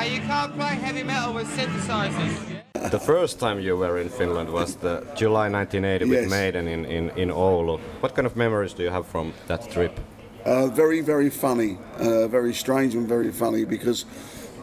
Ah, 0.00 0.04
you 0.04 0.20
can't 0.22 0.54
play 0.54 0.76
heavy 0.76 1.02
metal 1.02 1.34
with 1.34 1.46
synthesizers. 1.48 2.90
The 2.90 2.98
first 2.98 3.38
time 3.38 3.60
you 3.60 3.76
were 3.76 3.98
in 3.98 4.08
Finland 4.08 4.48
was 4.48 4.76
the 4.76 5.06
July 5.14 5.50
1980 5.50 6.06
with 6.06 6.30
Maiden 6.30 6.66
in, 6.66 6.86
in, 6.86 7.10
in 7.18 7.28
Oulu. 7.28 7.78
What 8.00 8.14
kind 8.14 8.24
of 8.24 8.34
memories 8.34 8.72
do 8.72 8.82
you 8.82 8.88
have 8.88 9.06
from 9.06 9.34
that 9.48 9.70
trip? 9.70 10.00
Uh, 10.46 10.68
very, 10.68 11.02
very 11.02 11.28
funny, 11.28 11.76
uh, 11.98 12.28
very 12.28 12.54
strange 12.54 12.94
and 12.94 13.06
very 13.06 13.30
funny 13.30 13.66
because 13.66 14.06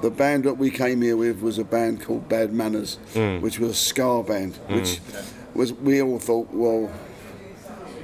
the 0.02 0.10
band 0.10 0.44
that 0.46 0.58
we 0.58 0.72
came 0.72 1.04
here 1.04 1.18
with 1.18 1.44
was 1.44 1.60
a 1.60 1.64
band 1.64 2.02
called 2.02 2.28
Bad 2.28 2.52
Manners, 2.52 2.98
which 3.40 3.60
was 3.60 3.70
a 3.70 3.76
ska 3.76 4.24
band, 4.24 4.56
which 4.70 5.00
was 5.54 5.72
we 5.72 6.02
all 6.02 6.18
thought, 6.18 6.48
well, 6.52 6.90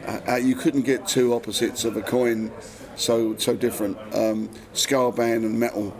uh, 0.05 0.33
uh, 0.33 0.35
you 0.35 0.55
couldn't 0.55 0.83
get 0.83 1.07
two 1.07 1.33
opposites 1.33 1.83
of 1.83 1.97
a 1.97 2.03
coin 2.03 2.51
so 2.95 3.35
so 3.37 3.55
different, 3.55 3.97
um, 4.13 4.51
ska 4.73 5.11
band 5.11 5.45
and 5.45 5.59
metal. 5.59 5.95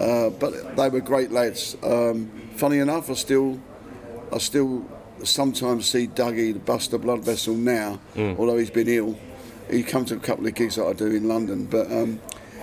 Uh, 0.00 0.30
but 0.30 0.76
they 0.76 0.88
were 0.88 1.00
great 1.00 1.30
lads. 1.32 1.76
Um, 1.82 2.30
funny 2.56 2.78
enough, 2.78 3.10
I 3.10 3.14
still 3.14 3.60
I 4.32 4.38
still 4.38 4.84
sometimes 5.24 5.86
see 5.86 6.06
Dougie, 6.06 6.52
the 6.52 6.58
Buster 6.58 6.98
Blood 6.98 7.24
Vessel 7.24 7.54
now, 7.54 7.98
although 8.16 8.58
he's 8.58 8.70
been 8.70 8.88
ill. 8.88 9.18
He 9.70 9.82
comes 9.82 10.10
to 10.10 10.16
a 10.16 10.20
couple 10.20 10.46
of 10.46 10.54
gigs 10.54 10.76
that 10.76 10.86
I 10.86 10.92
do 10.92 11.06
in 11.06 11.26
London, 11.26 11.64
but 11.66 11.90
um, 11.90 12.20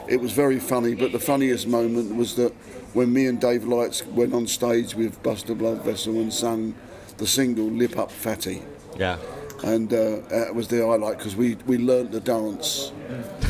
it 0.08 0.22
was 0.22 0.32
very 0.32 0.60
funny. 0.60 0.96
But 0.96 1.12
the 1.12 1.20
funniest 1.20 1.68
moment 1.68 2.16
was 2.16 2.36
that 2.36 2.54
when 2.94 3.12
me 3.12 3.26
and 3.26 3.42
Dave 3.42 3.66
Lights 3.66 4.06
went 4.06 4.34
on 4.34 4.48
stage 4.48 4.96
with 4.96 5.22
Buster 5.24 5.56
Blood 5.56 5.82
Vessel 5.84 6.14
and 6.22 6.32
sang 6.34 6.76
the 7.18 7.28
single 7.28 7.66
"Lip 7.66 7.98
Up 7.98 8.12
Fatty." 8.12 8.62
Yeah. 8.98 9.18
And 9.64 9.92
uh, 9.94 10.18
that 10.30 10.54
was 10.54 10.68
the 10.68 10.86
highlight 10.86 11.18
because 11.18 11.36
we, 11.36 11.56
we 11.66 11.78
learnt 11.78 12.12
the 12.12 12.20
dance. 12.20 12.92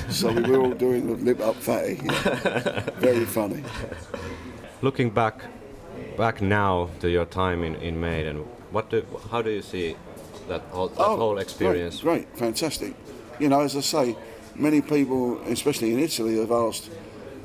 So 0.10 0.32
we 0.32 0.42
were 0.44 0.60
all 0.60 0.72
doing 0.74 1.08
the 1.08 1.16
lip 1.16 1.40
up 1.40 1.56
fatty. 1.56 2.00
yeah. 2.04 2.82
Very 2.98 3.26
funny. 3.26 3.64
Looking 4.82 5.10
back, 5.10 5.42
back 6.18 6.42
now 6.42 6.90
to 7.00 7.10
your 7.10 7.26
time 7.26 7.64
in, 7.64 7.76
in 7.76 8.00
Maiden, 8.00 8.38
what 8.72 8.90
do, 8.90 9.06
how 9.32 9.42
do 9.42 9.50
you 9.50 9.62
see 9.62 9.96
that 10.48 10.62
whole, 10.72 10.90
that 10.90 11.04
whole 11.04 11.40
experience? 11.40 12.00
Oh, 12.02 12.04
Great, 12.04 12.28
great, 12.28 12.38
fantastic. 12.38 12.94
You 13.40 13.50
know, 13.50 13.62
as 13.62 13.76
I 13.76 13.82
say, 13.82 14.16
many 14.56 14.82
people, 14.82 15.42
especially 15.44 15.94
in 15.94 16.00
Italy, 16.00 16.38
have 16.38 16.52
asked, 16.52 16.92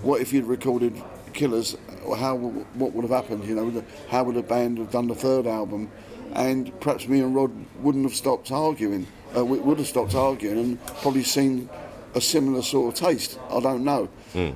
what 0.03 0.21
if 0.21 0.33
you'd 0.33 0.45
recorded 0.45 1.01
Killers? 1.33 1.77
Or 2.05 2.17
how 2.17 2.37
what 2.37 2.93
would 2.93 3.03
have 3.03 3.11
happened? 3.11 3.45
You 3.45 3.55
know, 3.55 3.85
how 4.09 4.25
would 4.25 4.37
the 4.37 4.43
band 4.43 4.79
have 4.79 4.91
done 4.91 5.09
the 5.09 5.15
third 5.15 5.47
album? 5.47 5.91
And 6.35 6.79
perhaps 6.81 7.09
me 7.09 7.21
and 7.21 7.35
Rod 7.35 7.53
wouldn't 7.81 8.05
have 8.05 8.15
stopped 8.15 8.51
arguing. 8.53 9.07
Uh, 9.37 9.45
we 9.45 9.59
would 9.59 9.79
have 9.79 9.87
stopped 9.87 10.15
arguing 10.15 10.59
and 10.59 10.87
probably 11.03 11.23
seen 11.23 11.69
a 12.15 12.21
similar 12.21 12.63
sort 12.63 12.95
of 12.95 13.01
taste. 13.09 13.39
I 13.51 13.61
don't 13.61 13.85
know, 13.85 14.09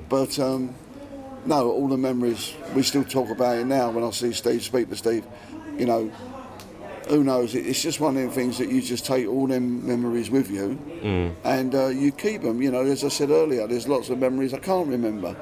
but 0.08 0.38
um, 0.38 0.74
no, 1.44 1.70
all 1.70 1.88
the 1.88 1.98
memories 1.98 2.54
we 2.74 2.82
still 2.82 3.04
talk 3.04 3.30
about 3.30 3.58
it 3.58 3.66
now. 3.66 3.90
When 3.90 4.04
I 4.04 4.10
see 4.10 4.32
Steve, 4.32 4.62
speak 4.62 4.88
to 4.88 4.96
Steve, 4.96 5.26
you 5.76 5.86
know, 5.86 6.10
who 7.08 7.22
knows? 7.24 7.54
It's 7.54 7.82
just 7.82 8.00
one 8.00 8.16
of 8.16 8.22
them 8.22 8.30
things 8.30 8.58
that 8.58 8.70
you 8.70 8.80
just 8.80 9.04
take 9.04 9.26
all 9.28 9.46
them 9.46 9.86
memories 9.86 10.30
with 10.30 10.50
you, 10.50 10.78
and 11.44 11.74
uh, 11.74 11.88
you 11.88 12.12
keep 12.12 12.42
them. 12.42 12.62
You 12.62 12.70
know, 12.70 12.82
as 12.82 13.04
I 13.04 13.08
said 13.08 13.30
earlier, 13.30 13.66
there's 13.66 13.88
lots 13.88 14.08
of 14.08 14.18
memories 14.18 14.54
I 14.54 14.58
can't 14.58 14.88
remember, 14.88 15.36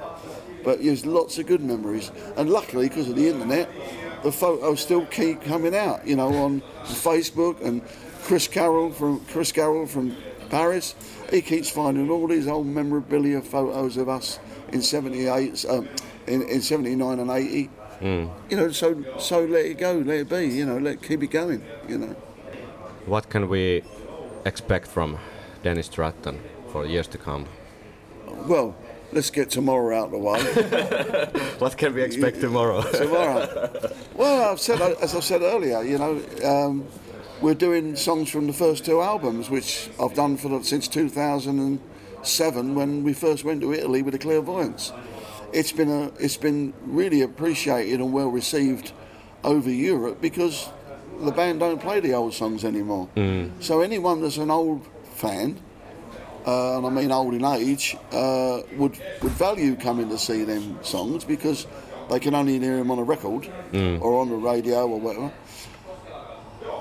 but 0.64 0.83
there's 0.83 1.07
lots 1.07 1.38
of 1.38 1.47
good 1.47 1.62
memories. 1.62 2.11
And 2.37 2.51
luckily, 2.51 2.88
because 2.88 3.09
of 3.09 3.16
the 3.16 3.29
internet, 3.29 3.71
the 4.22 4.33
photos 4.33 4.80
still 4.80 5.06
keep 5.06 5.42
coming 5.42 5.74
out. 5.74 6.06
You 6.06 6.16
know, 6.16 6.35
on 6.35 6.62
Facebook 6.85 7.64
and 7.64 7.83
Chris 8.22 8.48
Carroll 8.48 8.90
from 8.90 9.24
Chris 9.26 9.52
Carroll 9.52 9.87
from 9.87 10.16
Paris, 10.50 10.94
he 11.30 11.42
keeps 11.42 11.70
finding 11.70 12.11
all 12.11 12.26
these 12.26 12.46
old 12.46 12.66
memorabilia 12.66 13.40
photos 13.40 13.96
of 13.96 14.09
us 14.09 14.38
in 14.72 14.83
'78, 14.83 15.64
um, 15.68 15.88
in, 16.26 16.42
in 16.42 16.61
'79 16.61 17.18
and 17.18 17.30
'80 17.30 17.70
you 18.00 18.30
know, 18.52 18.70
so 18.70 19.04
so 19.18 19.44
let 19.44 19.66
it 19.66 19.78
go, 19.78 19.92
let 19.98 20.20
it 20.20 20.28
be, 20.28 20.46
you 20.46 20.64
know, 20.64 20.78
let 20.78 21.02
keep 21.02 21.22
it 21.22 21.30
going, 21.30 21.62
you 21.88 21.98
know. 21.98 22.16
What 23.06 23.28
can 23.28 23.48
we 23.48 23.83
expect 24.44 24.87
from 24.87 25.18
Dennis 25.62 25.87
Stratton 25.87 26.40
for 26.72 26.87
years 26.87 27.09
to 27.09 27.18
come? 27.18 27.46
Well, 28.26 28.74
let's 29.12 29.31
get 29.31 29.51
tomorrow 29.51 29.99
out 29.99 30.07
of 30.07 30.11
the 30.12 30.18
way. 30.18 31.46
What 31.61 31.77
can 31.77 31.94
we 31.94 32.03
expect 32.03 32.40
tomorrow? 32.40 32.83
tomorrow. 32.92 33.92
Well, 34.14 34.51
I've 34.51 34.61
said 34.61 34.81
as 34.81 35.14
I 35.14 35.20
said 35.20 35.42
earlier, 35.42 35.83
you 35.83 35.99
know, 35.99 36.23
um, 36.44 36.87
we're 37.40 37.55
doing 37.55 37.96
songs 37.96 38.31
from 38.31 38.46
the 38.46 38.53
first 38.53 38.85
two 38.85 39.01
albums, 39.01 39.51
which 39.51 39.90
I've 40.01 40.14
done 40.14 40.37
for 40.37 40.49
the, 40.49 40.62
since 40.64 40.88
2007 40.88 42.75
when 42.75 43.03
we 43.03 43.12
first 43.12 43.44
went 43.44 43.61
to 43.61 43.73
Italy 43.73 44.03
with 44.03 44.12
the 44.12 44.18
Clairvoyants. 44.18 44.92
It's 45.53 45.73
been 45.73 45.90
a, 45.90 46.07
it's 46.18 46.37
been 46.37 46.73
really 46.85 47.23
appreciated 47.23 48.01
and 48.01 48.12
well 48.12 48.29
received 48.29 48.92
over 49.44 49.70
Europe 49.70 50.20
because 50.20 50.68
the 51.20 51.33
band 51.33 51.61
don't 51.61 51.81
play 51.81 52.01
the 52.01 52.14
old 52.14 52.33
songs 52.35 52.64
anymore. 52.64 53.09
So 53.61 53.81
anyone 53.81 54.23
that's 54.23 54.38
an 54.38 54.51
old 54.51 54.87
fan 55.14 55.61
uh, 56.46 56.76
and 56.79 56.87
I 56.87 56.90
mean 56.90 57.11
old 57.12 57.35
in 57.35 57.44
age, 57.44 57.96
uh, 58.12 58.61
would 58.76 58.98
would 59.22 59.33
value 59.33 59.76
coming 59.76 60.09
to 60.11 60.18
see 60.18 60.44
them 60.44 60.79
songs 60.83 61.24
because 61.24 61.66
they 62.09 62.18
can 62.20 62.35
only 62.35 62.59
hear 62.59 62.76
them 62.76 62.90
on 62.90 62.98
a 62.98 63.05
record 63.05 63.48
or 64.00 64.20
on 64.20 64.29
the 64.31 64.37
radio 64.37 64.87
or 64.88 64.98
whatever. 65.00 65.33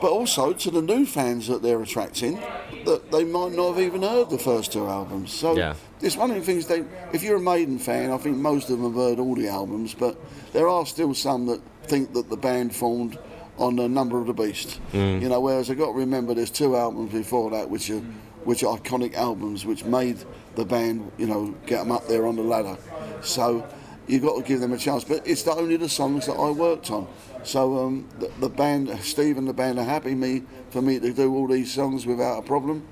But 0.01 0.11
also 0.11 0.53
to 0.53 0.71
the 0.71 0.81
new 0.81 1.05
fans 1.05 1.47
that 1.47 1.61
they're 1.61 1.81
attracting, 1.81 2.39
that 2.85 3.11
they 3.11 3.25
might 3.25 3.51
not 3.51 3.73
have 3.73 3.79
even 3.79 4.01
heard 4.01 4.29
the 4.29 4.37
first 4.37 4.71
two 4.71 4.87
albums. 4.87 5.33
So 5.33 5.55
Yeah. 5.57 5.73
it's 6.01 6.15
one 6.15 6.31
of 6.31 6.37
the 6.37 6.41
things 6.43 6.67
they. 6.67 6.83
If 7.11 7.21
you're 7.21 7.35
a 7.35 7.41
Maiden 7.41 7.77
fan, 7.79 8.11
I 8.11 8.17
think 8.17 8.37
most 8.37 8.69
of 8.69 8.79
them 8.79 8.93
have 8.93 8.95
heard 8.95 9.19
all 9.19 9.35
the 9.35 9.49
albums, 9.49 9.93
but 9.93 10.15
there 10.53 10.69
are 10.69 10.85
still 10.85 11.13
some 11.13 11.47
that 11.47 11.59
think 11.83 12.13
that 12.13 12.29
the 12.29 12.37
band 12.37 12.73
formed 12.73 13.17
on 13.57 13.75
the 13.75 13.89
Number 13.89 14.17
of 14.21 14.27
the 14.27 14.33
Beast. 14.33 14.79
You 14.93 15.27
know, 15.27 15.41
whereas 15.41 15.69
I 15.69 15.73
got 15.73 15.87
to 15.87 15.97
remember 15.97 16.33
there's 16.33 16.49
two 16.51 16.77
albums 16.77 17.11
before 17.11 17.51
that 17.51 17.69
which 17.69 17.89
are 17.89 18.01
which 18.43 18.63
are 18.63 18.77
iconic 18.77 19.13
albums 19.15 19.65
which 19.65 19.85
made 19.85 20.17
the 20.55 20.65
band, 20.65 21.11
you 21.17 21.27
know, 21.27 21.55
get 21.65 21.79
them 21.79 21.91
up 21.91 22.07
there 22.07 22.25
on 22.25 22.35
the 22.35 22.41
ladder. 22.41 22.77
So 23.21 23.67
you've 24.07 24.23
got 24.23 24.37
to 24.37 24.43
give 24.43 24.59
them 24.59 24.73
a 24.73 24.77
chance. 24.77 25.03
But 25.03 25.27
it's 25.27 25.47
only 25.47 25.77
the 25.77 25.89
songs 25.89 26.25
that 26.25 26.33
I 26.33 26.49
worked 26.49 26.91
on. 26.91 27.07
So 27.43 27.85
um, 27.85 28.09
the, 28.19 28.31
the 28.39 28.49
band, 28.49 28.89
Steve 29.01 29.37
and 29.37 29.47
the 29.47 29.53
band 29.53 29.79
are 29.79 29.85
happy 29.85 30.15
me 30.15 30.43
for 30.71 30.81
me 30.81 30.99
to 30.99 31.13
do 31.13 31.33
all 31.33 31.47
these 31.47 31.71
songs 31.71 32.05
without 32.05 32.39
a 32.39 32.41
problem. 32.41 32.87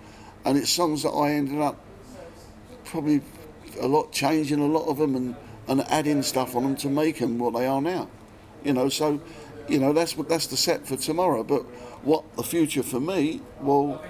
And 0.45 0.57
it's 0.57 0.69
songs 0.69 1.03
that 1.03 1.10
I 1.10 1.31
ended 1.31 1.60
up 1.60 1.77
probably 2.86 3.21
a 3.79 3.88
lot 3.88 4.12
changing 4.12 4.60
a 4.60 4.65
lot 4.65 4.88
of 4.88 4.97
them 4.97 5.15
and, 5.15 5.36
and 5.67 5.81
adding 5.89 6.23
stuff 6.23 6.55
on 6.55 6.63
them 6.63 6.75
to 6.77 6.89
make 6.89 7.19
them 7.19 7.38
what 7.38 7.53
they 7.53 7.67
are 7.67 7.81
now. 7.81 8.10
You 8.63 8.73
know, 8.73 8.89
so 8.89 9.21
you 9.67 9.79
know 9.79 9.93
that's 9.93 10.13
that's 10.13 10.47
the 10.47 10.57
set 10.57 10.88
for 10.88 10.95
tomorrow. 10.95 11.43
But 11.43 11.63
what 12.03 12.23
the 12.36 12.43
future 12.43 12.83
for 12.83 12.99
me, 12.99 13.41
well, 13.62 14.03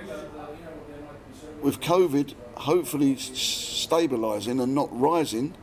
with 1.62 1.80
COVID 1.82 2.34
hopefully 2.56 3.15
stabilising 3.15 4.62
and 4.62 4.74
not 4.74 4.89
rising, 4.91 5.54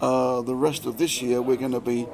uh, 0.00 0.42
the 0.42 0.54
rest 0.54 0.86
of 0.86 0.98
this 0.98 1.22
year 1.22 1.40
we're 1.40 1.56
going 1.56 1.72
to 1.72 1.80
be 1.80 2.06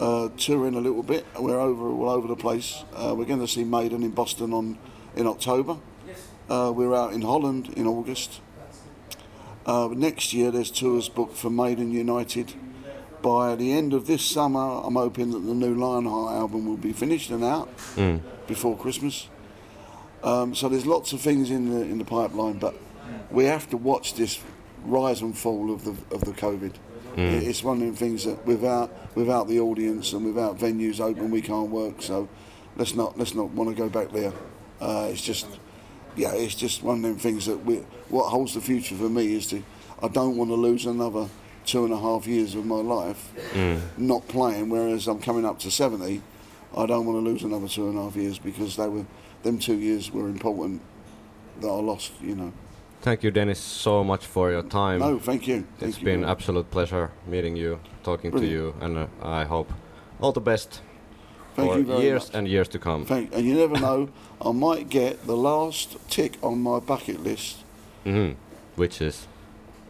uh, 0.00 0.28
touring 0.36 0.74
a 0.74 0.80
little 0.80 1.02
bit. 1.02 1.24
We're 1.38 1.58
over 1.58 1.88
all 1.88 2.10
over 2.10 2.28
the 2.28 2.36
place. 2.36 2.84
Uh, 2.94 3.14
we're 3.16 3.24
going 3.24 3.40
to 3.40 3.48
see 3.48 3.64
Maiden 3.64 4.02
in 4.02 4.10
Boston 4.10 4.52
on 4.52 4.78
in 5.16 5.26
October. 5.26 5.78
Uh, 6.48 6.72
we're 6.74 6.94
out 6.94 7.12
in 7.12 7.22
Holland 7.22 7.72
in 7.76 7.86
August. 7.86 8.40
Uh, 9.66 9.88
next 9.92 10.32
year 10.32 10.50
there's 10.50 10.70
tours 10.70 11.08
booked 11.08 11.36
for 11.36 11.50
Maiden 11.50 11.90
United. 11.90 12.54
By 13.20 13.56
the 13.56 13.72
end 13.72 13.92
of 13.92 14.06
this 14.06 14.24
summer, 14.24 14.60
I'm 14.84 14.94
hoping 14.94 15.32
that 15.32 15.40
the 15.40 15.54
new 15.54 15.74
Lionheart 15.74 16.36
album 16.36 16.66
will 16.66 16.76
be 16.76 16.92
finished 16.92 17.30
and 17.30 17.42
out 17.42 17.68
before 18.46 18.76
Christmas. 18.78 19.28
Um, 20.22 20.54
so 20.54 20.68
there's 20.68 20.86
lots 20.86 21.12
of 21.12 21.20
things 21.20 21.50
in 21.50 21.70
the 21.70 21.80
in 21.82 21.98
the 21.98 22.04
pipeline, 22.04 22.58
but 22.58 22.74
we 23.30 23.44
have 23.44 23.68
to 23.70 23.76
watch 23.76 24.14
this 24.14 24.40
rise 24.84 25.20
and 25.22 25.36
fall 25.36 25.72
of 25.72 25.84
the 25.84 25.94
of 26.14 26.22
the 26.22 26.32
COVID. 26.32 26.72
It- 27.16 27.42
It's 27.48 27.62
one 27.64 27.82
of 27.82 27.90
the 27.90 27.96
things 27.96 28.24
that 28.24 28.44
without 28.46 28.90
without 29.16 29.48
the 29.48 29.60
audience 29.60 30.12
and 30.12 30.24
without 30.24 30.58
venues 30.58 31.00
open, 31.00 31.30
we 31.30 31.40
can't 31.40 31.70
work. 31.70 32.02
So 32.02 32.28
let's 32.76 32.94
not 32.94 33.18
let's 33.18 33.34
not 33.34 33.50
want 33.50 33.70
to 33.70 33.76
go 33.76 33.88
back 33.88 34.12
there. 34.12 34.32
Uh, 34.80 35.08
it's 35.10 35.22
just 35.22 35.46
yeah, 36.16 36.32
it's 36.34 36.54
just 36.54 36.82
one 36.82 36.96
of 36.96 37.02
them 37.02 37.16
things 37.16 37.46
that 37.46 37.64
we, 37.64 37.76
what 38.08 38.24
holds 38.30 38.54
the 38.54 38.60
future 38.60 38.96
for 38.96 39.08
me 39.08 39.34
is 39.36 39.46
to 39.48 39.62
I 40.02 40.08
don't 40.08 40.36
want 40.36 40.50
to 40.50 40.54
lose 40.56 40.84
another 40.86 41.28
two 41.64 41.84
and 41.84 41.92
a 41.92 41.98
half 41.98 42.26
years 42.26 42.54
of 42.54 42.64
my 42.64 42.80
life 42.80 43.32
not 43.96 44.26
playing. 44.28 44.68
Whereas 44.70 45.06
I'm 45.06 45.20
coming 45.20 45.44
up 45.44 45.58
to 45.60 45.70
seventy, 45.70 46.22
I 46.76 46.86
don't 46.86 47.06
want 47.06 47.24
to 47.24 47.30
lose 47.30 47.42
another 47.44 47.68
two 47.68 47.88
and 47.88 47.98
a 47.98 48.02
half 48.02 48.16
years 48.16 48.38
because 48.38 48.74
they 48.76 48.88
were 48.88 49.06
them 49.42 49.58
two 49.58 49.76
years 49.78 50.10
were 50.12 50.28
important 50.28 50.80
that 51.60 51.68
I 51.68 51.80
lost. 51.80 52.12
You 52.20 52.34
know. 52.36 52.52
Thank 53.00 53.22
you, 53.22 53.30
Dennis, 53.30 53.60
so 53.60 54.02
much 54.02 54.26
for 54.26 54.50
your 54.50 54.62
time. 54.62 54.98
No, 55.00 55.18
thank 55.18 55.46
you. 55.46 55.64
Thank 55.78 55.90
it's 55.90 55.98
you 55.98 56.04
been 56.04 56.20
very- 56.20 56.30
absolute 56.32 56.70
pleasure 56.70 57.10
meeting 57.26 57.56
you, 57.56 57.78
talking 58.02 58.32
to 58.32 58.44
you, 58.44 58.74
and 58.80 58.98
uh, 58.98 59.06
I 59.22 59.44
hope 59.44 59.72
all 60.20 60.32
the 60.32 60.40
best 60.40 60.82
Thank 61.54 61.70
for 61.72 61.78
you 61.78 61.84
very 61.84 62.02
years 62.02 62.26
much. 62.28 62.34
and 62.36 62.48
years 62.48 62.68
to 62.68 62.78
come. 62.78 63.04
Thank, 63.04 63.32
and 63.34 63.44
you 63.46 63.54
never 63.54 63.78
know, 63.78 64.08
I 64.42 64.50
might 64.52 64.88
get 64.88 65.26
the 65.26 65.36
last 65.36 65.96
tick 66.10 66.38
on 66.42 66.60
my 66.60 66.80
bucket 66.80 67.22
list. 67.22 67.58
hmm 68.04 68.32
Which 68.76 69.00
is 69.00 69.26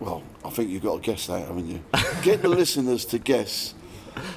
Well, 0.00 0.22
I 0.44 0.50
think 0.50 0.68
you've 0.70 0.82
got 0.82 1.02
to 1.02 1.10
guess 1.10 1.26
that, 1.28 1.46
haven't 1.46 1.66
you? 1.68 1.80
Get 2.22 2.42
the 2.42 2.48
listeners 2.60 3.04
to 3.06 3.18
guess 3.18 3.74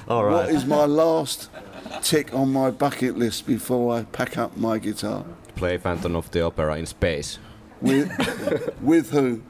all 0.08 0.24
what 0.24 0.46
right. 0.46 0.54
is 0.54 0.64
my 0.64 0.86
last 0.86 1.50
tick 2.02 2.32
on 2.34 2.52
my 2.52 2.70
bucket 2.70 3.16
list 3.18 3.46
before 3.46 3.94
I 3.94 4.02
pack 4.04 4.36
up 4.38 4.56
my 4.56 4.78
guitar. 4.78 5.24
Play 5.56 5.78
Phantom 5.78 6.16
of 6.16 6.30
the 6.30 6.42
Opera 6.44 6.76
in 6.78 6.86
space 6.86 7.38
With, 7.80 8.08
with 8.82 9.10
who? 9.10 9.42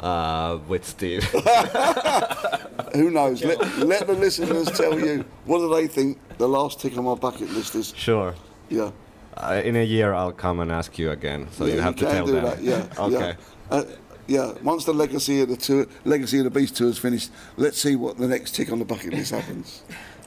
uh, 0.00 0.58
with 0.68 0.84
Steve. 0.86 1.24
Who 2.94 3.10
knows? 3.10 3.44
Let, 3.44 3.78
let 3.78 4.06
the 4.06 4.14
listeners 4.14 4.70
tell 4.70 4.98
you. 4.98 5.24
What 5.44 5.58
do 5.58 5.68
they 5.74 5.86
think 5.86 6.18
the 6.38 6.48
last 6.48 6.80
tick 6.80 6.96
on 6.96 7.04
my 7.04 7.14
bucket 7.14 7.50
list 7.50 7.74
is? 7.74 7.92
sure. 7.96 8.34
Yeah. 8.68 8.90
Uh, 9.36 9.60
in 9.64 9.76
a 9.76 9.84
year, 9.84 10.14
I'll 10.14 10.32
come 10.32 10.60
and 10.60 10.72
ask 10.72 10.98
you 10.98 11.10
again, 11.10 11.48
so 11.52 11.64
Yeah, 11.66 11.74
you 11.74 11.80
have 11.80 11.96
to 11.96 12.04
can 12.06 12.14
tell 12.14 12.26
do 12.26 12.32
them. 12.32 12.44
That. 12.44 12.62
Yeah. 12.62 12.86
okay. 12.98 13.12
Yeah. 13.12 13.34
Uh, 13.70 13.84
yeah. 14.26 14.52
Once 14.62 14.84
the 14.84 14.92
legacy 14.94 15.40
of 15.42 15.48
the 15.48 15.56
tour, 15.56 15.86
legacy 16.04 16.38
of 16.38 16.44
the 16.44 16.50
beast 16.50 16.76
tour 16.76 16.88
is 16.88 16.98
finished, 16.98 17.30
let's 17.56 17.78
see 17.78 17.94
what 17.96 18.18
the 18.18 18.26
next 18.26 18.54
tick 18.54 18.72
on 18.72 18.78
the 18.78 18.84
bucket 18.84 19.12
list 19.12 19.30
happens. 19.32 19.82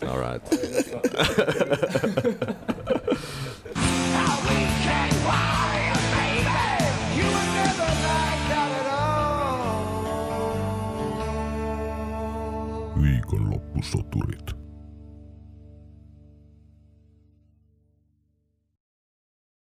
All 0.07 0.17
right. 0.19 0.41
Viikonloppusoturit. 13.01 14.60